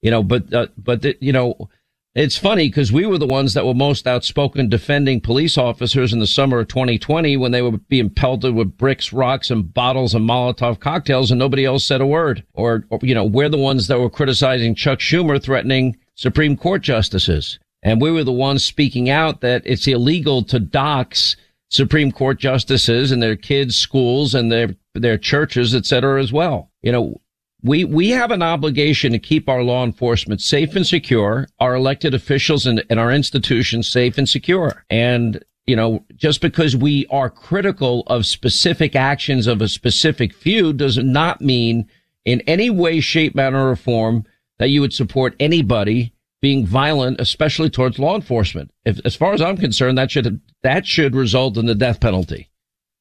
you 0.00 0.10
know, 0.10 0.22
but, 0.22 0.54
uh, 0.54 0.68
but, 0.78 1.02
the, 1.02 1.18
you 1.20 1.32
know, 1.32 1.68
it's 2.14 2.38
funny 2.38 2.68
because 2.68 2.90
we 2.90 3.06
were 3.06 3.18
the 3.18 3.26
ones 3.26 3.54
that 3.54 3.66
were 3.66 3.74
most 3.74 4.06
outspoken 4.06 4.68
defending 4.68 5.20
police 5.20 5.56
officers 5.56 6.12
in 6.12 6.18
the 6.18 6.26
summer 6.26 6.60
of 6.60 6.68
2020 6.68 7.36
when 7.36 7.52
they 7.52 7.62
were 7.62 7.76
being 7.76 8.10
pelted 8.10 8.54
with 8.54 8.76
bricks, 8.76 9.12
rocks, 9.12 9.50
and 9.50 9.72
bottles 9.72 10.14
of 10.14 10.22
Molotov 10.22 10.80
cocktails 10.80 11.30
and 11.30 11.38
nobody 11.38 11.64
else 11.64 11.84
said 11.84 12.00
a 12.00 12.06
word. 12.06 12.44
Or, 12.54 12.84
or, 12.90 12.98
you 13.02 13.14
know, 13.14 13.24
we're 13.24 13.48
the 13.48 13.58
ones 13.58 13.86
that 13.86 14.00
were 14.00 14.10
criticizing 14.10 14.74
Chuck 14.74 14.98
Schumer 14.98 15.40
threatening 15.40 15.96
Supreme 16.14 16.56
Court 16.56 16.82
justices. 16.82 17.58
And 17.82 18.00
we 18.00 18.10
were 18.10 18.24
the 18.24 18.32
ones 18.32 18.64
speaking 18.64 19.08
out 19.08 19.40
that 19.42 19.62
it's 19.64 19.86
illegal 19.86 20.42
to 20.44 20.58
dox 20.58 21.36
Supreme 21.70 22.10
Court 22.10 22.38
justices 22.38 23.12
and 23.12 23.22
their 23.22 23.36
kids' 23.36 23.76
schools 23.76 24.34
and 24.34 24.50
their, 24.50 24.74
their 24.94 25.18
churches, 25.18 25.74
et 25.74 25.86
cetera, 25.86 26.20
as 26.20 26.32
well. 26.32 26.70
You 26.82 26.90
know, 26.90 27.20
we, 27.62 27.84
we 27.84 28.10
have 28.10 28.30
an 28.30 28.42
obligation 28.42 29.12
to 29.12 29.18
keep 29.18 29.48
our 29.48 29.62
law 29.62 29.84
enforcement 29.84 30.40
safe 30.40 30.76
and 30.76 30.86
secure, 30.86 31.48
our 31.58 31.74
elected 31.74 32.14
officials 32.14 32.66
and, 32.66 32.84
and 32.88 33.00
our 33.00 33.10
institutions 33.10 33.88
safe 33.88 34.16
and 34.16 34.28
secure. 34.28 34.84
And, 34.88 35.44
you 35.66 35.74
know, 35.74 36.04
just 36.14 36.40
because 36.40 36.76
we 36.76 37.06
are 37.10 37.28
critical 37.28 38.04
of 38.06 38.26
specific 38.26 38.94
actions 38.94 39.46
of 39.46 39.60
a 39.60 39.68
specific 39.68 40.32
few 40.32 40.72
does 40.72 40.98
not 40.98 41.40
mean 41.40 41.88
in 42.24 42.42
any 42.42 42.70
way, 42.70 43.00
shape, 43.00 43.34
manner, 43.34 43.70
or 43.70 43.76
form 43.76 44.24
that 44.58 44.70
you 44.70 44.80
would 44.80 44.92
support 44.92 45.34
anybody 45.40 46.12
being 46.40 46.64
violent, 46.64 47.20
especially 47.20 47.70
towards 47.70 47.98
law 47.98 48.14
enforcement. 48.14 48.70
If, 48.84 49.00
as 49.04 49.16
far 49.16 49.32
as 49.32 49.42
I'm 49.42 49.56
concerned, 49.56 49.98
that 49.98 50.10
should 50.10 50.40
that 50.62 50.86
should 50.86 51.16
result 51.16 51.56
in 51.56 51.66
the 51.66 51.74
death 51.74 52.00
penalty. 52.00 52.50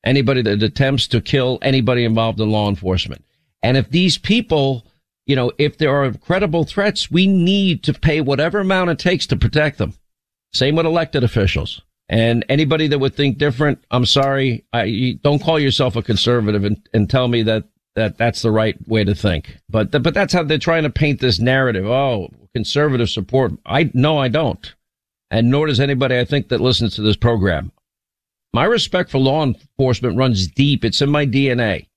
Anybody 0.04 0.42
that 0.44 0.64
attempts 0.64 1.08
to 1.08 1.22
kill 1.22 1.60
anybody 1.62 2.04
involved 2.04 2.40
in 2.40 2.50
law 2.50 2.70
enforcement. 2.70 3.24
And 3.64 3.78
if 3.78 3.90
these 3.90 4.18
people, 4.18 4.86
you 5.26 5.36
know, 5.36 5.52
if 5.58 5.78
there 5.78 5.96
are 5.96 6.12
credible 6.14 6.64
threats, 6.64 7.12
we 7.12 7.28
need 7.28 7.84
to 7.84 7.94
pay 7.94 8.22
whatever 8.22 8.60
amount 8.60 8.92
it 8.92 9.00
takes 9.00 9.28
to 9.28 9.36
protect 9.36 9.78
them. 9.78 9.94
Same 10.54 10.76
with 10.76 10.86
elected 10.86 11.24
officials. 11.24 11.82
And 12.10 12.46
anybody 12.48 12.88
that 12.88 13.00
would 13.00 13.16
think 13.16 13.38
different, 13.38 13.84
I'm 13.92 14.06
sorry, 14.06 14.66
I, 14.72 15.20
don't 15.24 15.42
call 15.42 15.60
yourself 15.60 15.96
a 15.96 16.02
conservative 16.02 16.64
and, 16.64 16.88
and 16.94 17.10
tell 17.10 17.28
me 17.28 17.44
that 17.44 17.66
that 17.96 18.16
that's 18.16 18.44
the 18.44 18.52
right 18.52 18.78
way 18.88 19.04
to 19.04 19.16
think. 19.16 19.58
But 19.70 19.92
but 19.92 20.14
that's 20.14 20.32
how 20.32 20.44
they're 20.44 20.60
trying 20.60 20.84
to 20.84 20.90
paint 20.90 21.20
this 21.20 21.40
narrative. 21.40 21.86
Oh, 21.86 22.30
conservative 22.54 23.10
support. 23.10 23.54
I 23.66 23.90
no, 23.94 24.20
I 24.20 24.28
don't, 24.30 24.74
and 25.32 25.50
nor 25.50 25.66
does 25.66 25.80
anybody 25.80 26.18
I 26.18 26.24
think 26.24 26.50
that 26.50 26.62
listens 26.62 26.96
to 26.96 27.02
this 27.02 27.18
program. 27.18 27.72
My 28.54 28.66
respect 28.66 29.10
for 29.10 29.18
law 29.18 29.44
enforcement 29.44 30.16
runs 30.16 30.48
deep. 30.48 30.86
It's 30.86 31.02
in 31.02 31.10
my 31.10 31.26
DNA. 31.26 31.88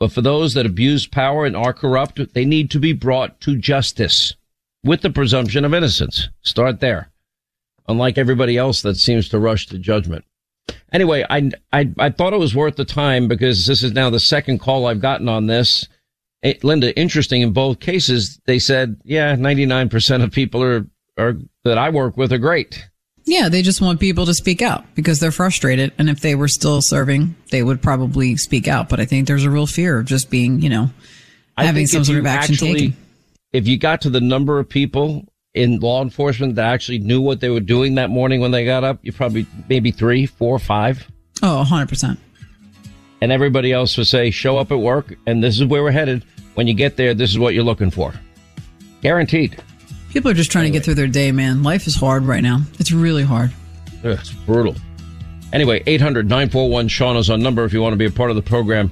But 0.00 0.12
for 0.12 0.20
those 0.20 0.54
that 0.54 0.66
abuse 0.66 1.06
power 1.06 1.44
and 1.44 1.56
are 1.56 1.72
corrupt, 1.72 2.34
they 2.34 2.44
need 2.44 2.70
to 2.70 2.78
be 2.78 2.92
brought 2.92 3.40
to 3.42 3.56
justice 3.56 4.34
with 4.84 5.02
the 5.02 5.10
presumption 5.10 5.64
of 5.64 5.74
innocence. 5.74 6.28
Start 6.42 6.80
there. 6.80 7.10
Unlike 7.88 8.18
everybody 8.18 8.56
else 8.56 8.82
that 8.82 8.96
seems 8.96 9.28
to 9.30 9.38
rush 9.38 9.66
to 9.66 9.78
judgment. 9.78 10.24
Anyway, 10.92 11.24
I, 11.28 11.50
I, 11.72 11.90
I 11.98 12.10
thought 12.10 12.32
it 12.32 12.38
was 12.38 12.54
worth 12.54 12.76
the 12.76 12.84
time 12.84 13.28
because 13.28 13.66
this 13.66 13.82
is 13.82 13.92
now 13.92 14.10
the 14.10 14.20
second 14.20 14.58
call 14.58 14.86
I've 14.86 15.00
gotten 15.00 15.28
on 15.28 15.46
this. 15.46 15.88
It, 16.42 16.62
Linda, 16.62 16.96
interesting 16.98 17.42
in 17.42 17.52
both 17.52 17.80
cases, 17.80 18.40
they 18.46 18.58
said, 18.58 19.00
yeah, 19.04 19.34
99% 19.34 20.22
of 20.22 20.30
people 20.30 20.62
are, 20.62 20.86
are 21.18 21.36
that 21.64 21.78
I 21.78 21.90
work 21.90 22.16
with 22.16 22.32
are 22.32 22.38
great. 22.38 22.87
Yeah, 23.28 23.50
they 23.50 23.60
just 23.60 23.82
want 23.82 24.00
people 24.00 24.24
to 24.24 24.32
speak 24.32 24.62
out 24.62 24.84
because 24.94 25.20
they're 25.20 25.30
frustrated. 25.30 25.92
And 25.98 26.08
if 26.08 26.20
they 26.20 26.34
were 26.34 26.48
still 26.48 26.80
serving, 26.80 27.36
they 27.50 27.62
would 27.62 27.82
probably 27.82 28.36
speak 28.36 28.66
out. 28.66 28.88
But 28.88 29.00
I 29.00 29.04
think 29.04 29.26
there's 29.26 29.44
a 29.44 29.50
real 29.50 29.66
fear 29.66 29.98
of 29.98 30.06
just 30.06 30.30
being, 30.30 30.62
you 30.62 30.70
know, 30.70 30.90
having 31.56 31.86
some 31.86 32.04
sort 32.04 32.18
of 32.18 32.26
action 32.26 32.54
actually, 32.54 32.80
taken. 32.80 32.96
If 33.52 33.68
you 33.68 33.78
got 33.78 34.00
to 34.02 34.10
the 34.10 34.22
number 34.22 34.58
of 34.58 34.66
people 34.66 35.26
in 35.52 35.78
law 35.80 36.02
enforcement 36.02 36.54
that 36.54 36.72
actually 36.72 37.00
knew 37.00 37.20
what 37.20 37.40
they 37.40 37.50
were 37.50 37.60
doing 37.60 37.96
that 37.96 38.08
morning 38.08 38.40
when 38.40 38.50
they 38.50 38.64
got 38.64 38.82
up? 38.82 38.98
You 39.02 39.12
probably 39.12 39.46
maybe 39.68 39.90
three, 39.90 40.24
four, 40.24 40.58
five. 40.58 41.06
Oh, 41.42 41.64
100%. 41.68 42.16
And 43.20 43.32
everybody 43.32 43.72
else 43.72 43.96
would 43.98 44.06
say, 44.06 44.30
show 44.30 44.56
up 44.56 44.72
at 44.72 44.78
work, 44.78 45.14
and 45.26 45.44
this 45.44 45.58
is 45.58 45.66
where 45.66 45.82
we're 45.82 45.90
headed. 45.90 46.24
When 46.54 46.66
you 46.66 46.74
get 46.74 46.96
there, 46.96 47.12
this 47.12 47.30
is 47.30 47.38
what 47.38 47.52
you're 47.52 47.64
looking 47.64 47.90
for. 47.90 48.14
Guaranteed. 49.02 49.62
People 50.10 50.30
are 50.30 50.34
just 50.34 50.50
trying 50.50 50.64
anyway. 50.64 50.72
to 50.72 50.78
get 50.78 50.84
through 50.84 50.94
their 50.94 51.06
day, 51.06 51.32
man. 51.32 51.62
Life 51.62 51.86
is 51.86 51.94
hard 51.94 52.24
right 52.24 52.42
now. 52.42 52.62
It's 52.78 52.92
really 52.92 53.24
hard. 53.24 53.52
It's 54.02 54.32
brutal. 54.32 54.74
Anyway, 55.52 55.82
800 55.86 56.28
941 56.28 56.88
Sean 56.88 57.16
is 57.16 57.30
on 57.30 57.42
number 57.42 57.64
if 57.64 57.72
you 57.72 57.80
want 57.80 57.92
to 57.92 57.96
be 57.96 58.06
a 58.06 58.10
part 58.10 58.30
of 58.30 58.36
the 58.36 58.42
program. 58.42 58.90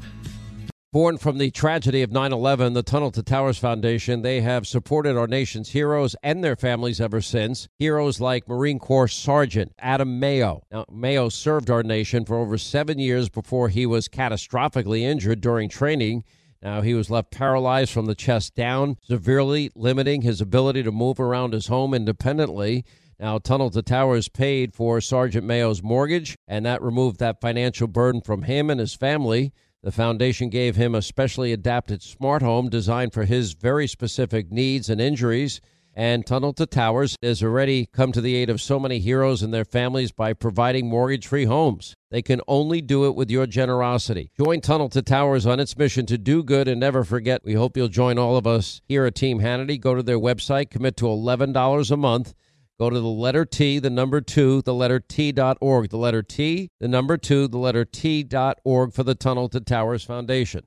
Born 0.93 1.19
from 1.19 1.37
the 1.37 1.51
tragedy 1.51 2.03
of 2.03 2.11
9 2.11 2.33
11, 2.33 2.73
the 2.73 2.83
Tunnel 2.83 3.11
to 3.11 3.23
Towers 3.23 3.59
Foundation, 3.59 4.23
they 4.23 4.41
have 4.41 4.67
supported 4.67 5.17
our 5.17 5.27
nation's 5.27 5.71
heroes 5.71 6.17
and 6.23 6.43
their 6.43 6.57
families 6.57 7.01
ever 7.01 7.21
since. 7.21 7.69
Heroes 7.79 8.21
like 8.21 8.49
Marine 8.49 8.79
Corps 8.79 9.09
Sergeant 9.09 9.73
Adam 9.79 10.19
Mayo. 10.19 10.63
Now, 10.73 10.87
Mayo 10.91 11.29
served 11.29 11.71
our 11.71 11.83
nation 11.83 12.25
for 12.25 12.37
over 12.37 12.57
seven 12.57 12.99
years 12.99 13.29
before 13.29 13.69
he 13.69 13.85
was 13.85 14.09
catastrophically 14.09 15.01
injured 15.01 15.43
during 15.43 15.69
training. 15.69 16.25
Now, 16.67 16.81
he 16.81 16.95
was 16.95 17.11
left 17.11 17.31
paralyzed 17.31 17.93
from 17.93 18.07
the 18.07 18.17
chest 18.17 18.57
down, 18.57 18.97
severely 19.01 19.71
limiting 19.77 20.23
his 20.23 20.41
ability 20.41 20.83
to 20.83 20.91
move 20.91 21.21
around 21.21 21.53
his 21.53 21.69
home 21.69 21.95
independently. 21.95 22.85
Now, 23.21 23.39
Tunnel 23.39 23.71
to 23.71 23.83
Towers 23.83 24.29
paid 24.29 24.75
for 24.75 25.01
Sergeant 25.01 25.47
Mayo's 25.47 25.81
mortgage, 25.81 26.35
and 26.49 26.67
that 26.67 26.83
removed 26.83 27.21
that 27.21 27.41
financial 27.41 27.87
burden 27.87 28.21
from 28.21 28.43
him 28.43 28.69
and 28.69 28.81
his 28.81 28.95
family. 28.95 29.53
The 29.85 29.93
foundation 29.93 30.49
gave 30.49 30.75
him 30.75 30.97
a 30.97 31.03
specially 31.03 31.53
adapted 31.53 32.03
smart 32.03 32.43
home 32.43 32.69
designed 32.69 33.13
for 33.13 33.27
his 33.27 33.53
very 33.53 33.87
specific 33.87 34.51
needs 34.51 34.91
and 34.91 35.01
injuries. 35.01 35.61
And 35.99 36.27
Tunnel 36.27 36.53
to 36.53 36.67
Towers 36.67 37.17
has 37.23 37.43
already 37.43 37.87
come 37.87 38.13
to 38.13 38.21
the 38.21 38.35
aid 38.35 38.51
of 38.51 38.61
so 38.61 38.79
many 38.79 38.99
heroes 38.99 39.43
and 39.43 39.53
their 39.53 39.65
families 39.65 40.13
by 40.13 40.35
providing 40.35 40.91
mortgage 40.91 41.27
free 41.27 41.47
homes. 41.47 41.95
They 42.11 42.21
can 42.21 42.43
only 42.47 42.83
do 42.83 43.07
it 43.07 43.15
with 43.15 43.31
your 43.31 43.47
generosity. 43.47 44.31
Join 44.39 44.61
Tunnel 44.61 44.91
to 44.91 45.01
Towers 45.01 45.47
on 45.47 45.59
its 45.59 45.77
mission 45.77 46.05
to 46.07 46.19
do 46.19 46.43
good 46.43 46.69
and 46.69 46.79
never 46.79 47.03
forget. 47.03 47.43
We 47.45 47.55
hope 47.55 47.79
you'll 47.79 47.89
join 47.89 48.19
all 48.19 48.37
of 48.37 48.47
us 48.47 48.83
here 48.87 49.07
at 49.07 49.15
Team 49.15 49.41
Hannity. 49.41 49.81
Go 49.81 49.95
to 49.95 50.03
their 50.03 50.19
website, 50.19 50.71
commit 50.71 50.99
to 50.99 51.07
$11 51.07 51.91
a 51.91 51.97
month 51.97 52.35
Go 52.79 52.91
to 52.91 53.01
the 53.01 53.07
letter 53.07 53.47
T, 53.47 53.79
the 53.79 53.89
number 53.89 54.21
two, 54.21 54.61
the 54.61 54.75
letter 54.75 55.01
T 55.01 55.33
dot 55.33 55.57
org. 55.63 55.89
The 55.89 55.97
letter 55.97 56.23
T, 56.23 56.69
the 56.79 56.89
number 56.89 57.17
two, 57.17 57.49
the 57.49 57.57
letter 57.57 57.87
T 57.87 58.23
dot 58.23 58.59
org 58.65 58.93
for 58.93 59.03
the 59.03 59.15
Tunnel 59.15 59.49
to 59.49 59.61
Towers 59.61 60.05
Foundation. 60.05 60.67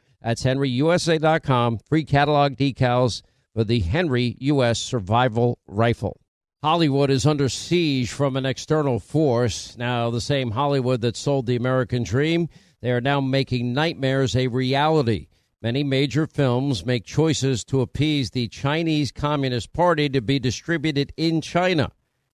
That's 0.21 0.43
henryusa.com. 0.43 1.79
Free 1.87 2.03
catalog 2.03 2.55
decals 2.55 3.21
for 3.53 3.63
the 3.63 3.79
Henry 3.79 4.37
U.S. 4.39 4.79
Survival 4.79 5.59
Rifle. 5.67 6.19
Hollywood 6.63 7.09
is 7.09 7.25
under 7.25 7.49
siege 7.49 8.11
from 8.11 8.37
an 8.37 8.45
external 8.45 8.99
force. 8.99 9.75
Now, 9.77 10.11
the 10.11 10.21
same 10.21 10.51
Hollywood 10.51 11.01
that 11.01 11.17
sold 11.17 11.47
the 11.47 11.55
American 11.55 12.03
dream, 12.03 12.49
they 12.81 12.91
are 12.91 13.01
now 13.01 13.19
making 13.19 13.73
nightmares 13.73 14.35
a 14.35 14.47
reality. 14.47 15.27
Many 15.63 15.83
major 15.83 16.27
films 16.27 16.85
make 16.85 17.03
choices 17.03 17.63
to 17.65 17.81
appease 17.81 18.31
the 18.31 18.47
Chinese 18.47 19.11
Communist 19.11 19.73
Party 19.73 20.09
to 20.09 20.21
be 20.21 20.39
distributed 20.39 21.13
in 21.17 21.41
China. 21.41 21.91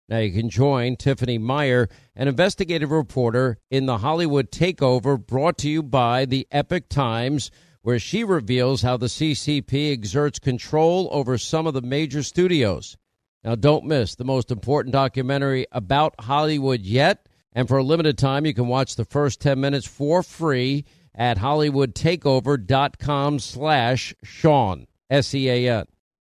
Now 0.09 0.19
you 0.19 0.31
can 0.31 0.49
join 0.49 0.95
Tiffany 0.95 1.37
Meyer, 1.37 1.89
an 2.15 2.29
investigative 2.29 2.91
reporter 2.91 3.57
in 3.69 3.85
the 3.85 3.97
Hollywood 3.97 4.51
Takeover 4.51 5.17
brought 5.25 5.57
to 5.59 5.69
you 5.69 5.83
by 5.83 6.23
the 6.23 6.47
Epoch 6.51 6.87
Times, 6.87 7.51
where 7.87 7.99
she 7.99 8.21
reveals 8.21 8.81
how 8.81 8.97
the 8.97 9.05
CCP 9.05 9.93
exerts 9.93 10.39
control 10.39 11.07
over 11.09 11.37
some 11.37 11.65
of 11.65 11.73
the 11.73 11.81
major 11.81 12.21
studios. 12.21 12.97
Now, 13.45 13.55
don't 13.55 13.85
miss 13.85 14.13
the 14.13 14.25
most 14.25 14.51
important 14.51 14.91
documentary 14.91 15.67
about 15.71 16.13
Hollywood 16.19 16.81
yet. 16.81 17.29
And 17.53 17.65
for 17.65 17.77
a 17.77 17.83
limited 17.83 18.17
time, 18.17 18.45
you 18.45 18.53
can 18.53 18.67
watch 18.67 18.97
the 18.97 19.05
first 19.05 19.39
10 19.39 19.61
minutes 19.61 19.87
for 19.87 20.21
free 20.21 20.83
at 21.15 21.37
hollywoodtakeover.com 21.37 23.39
slash 23.39 24.13
Sean, 24.21 24.87
S-E-A-N. 25.09 25.85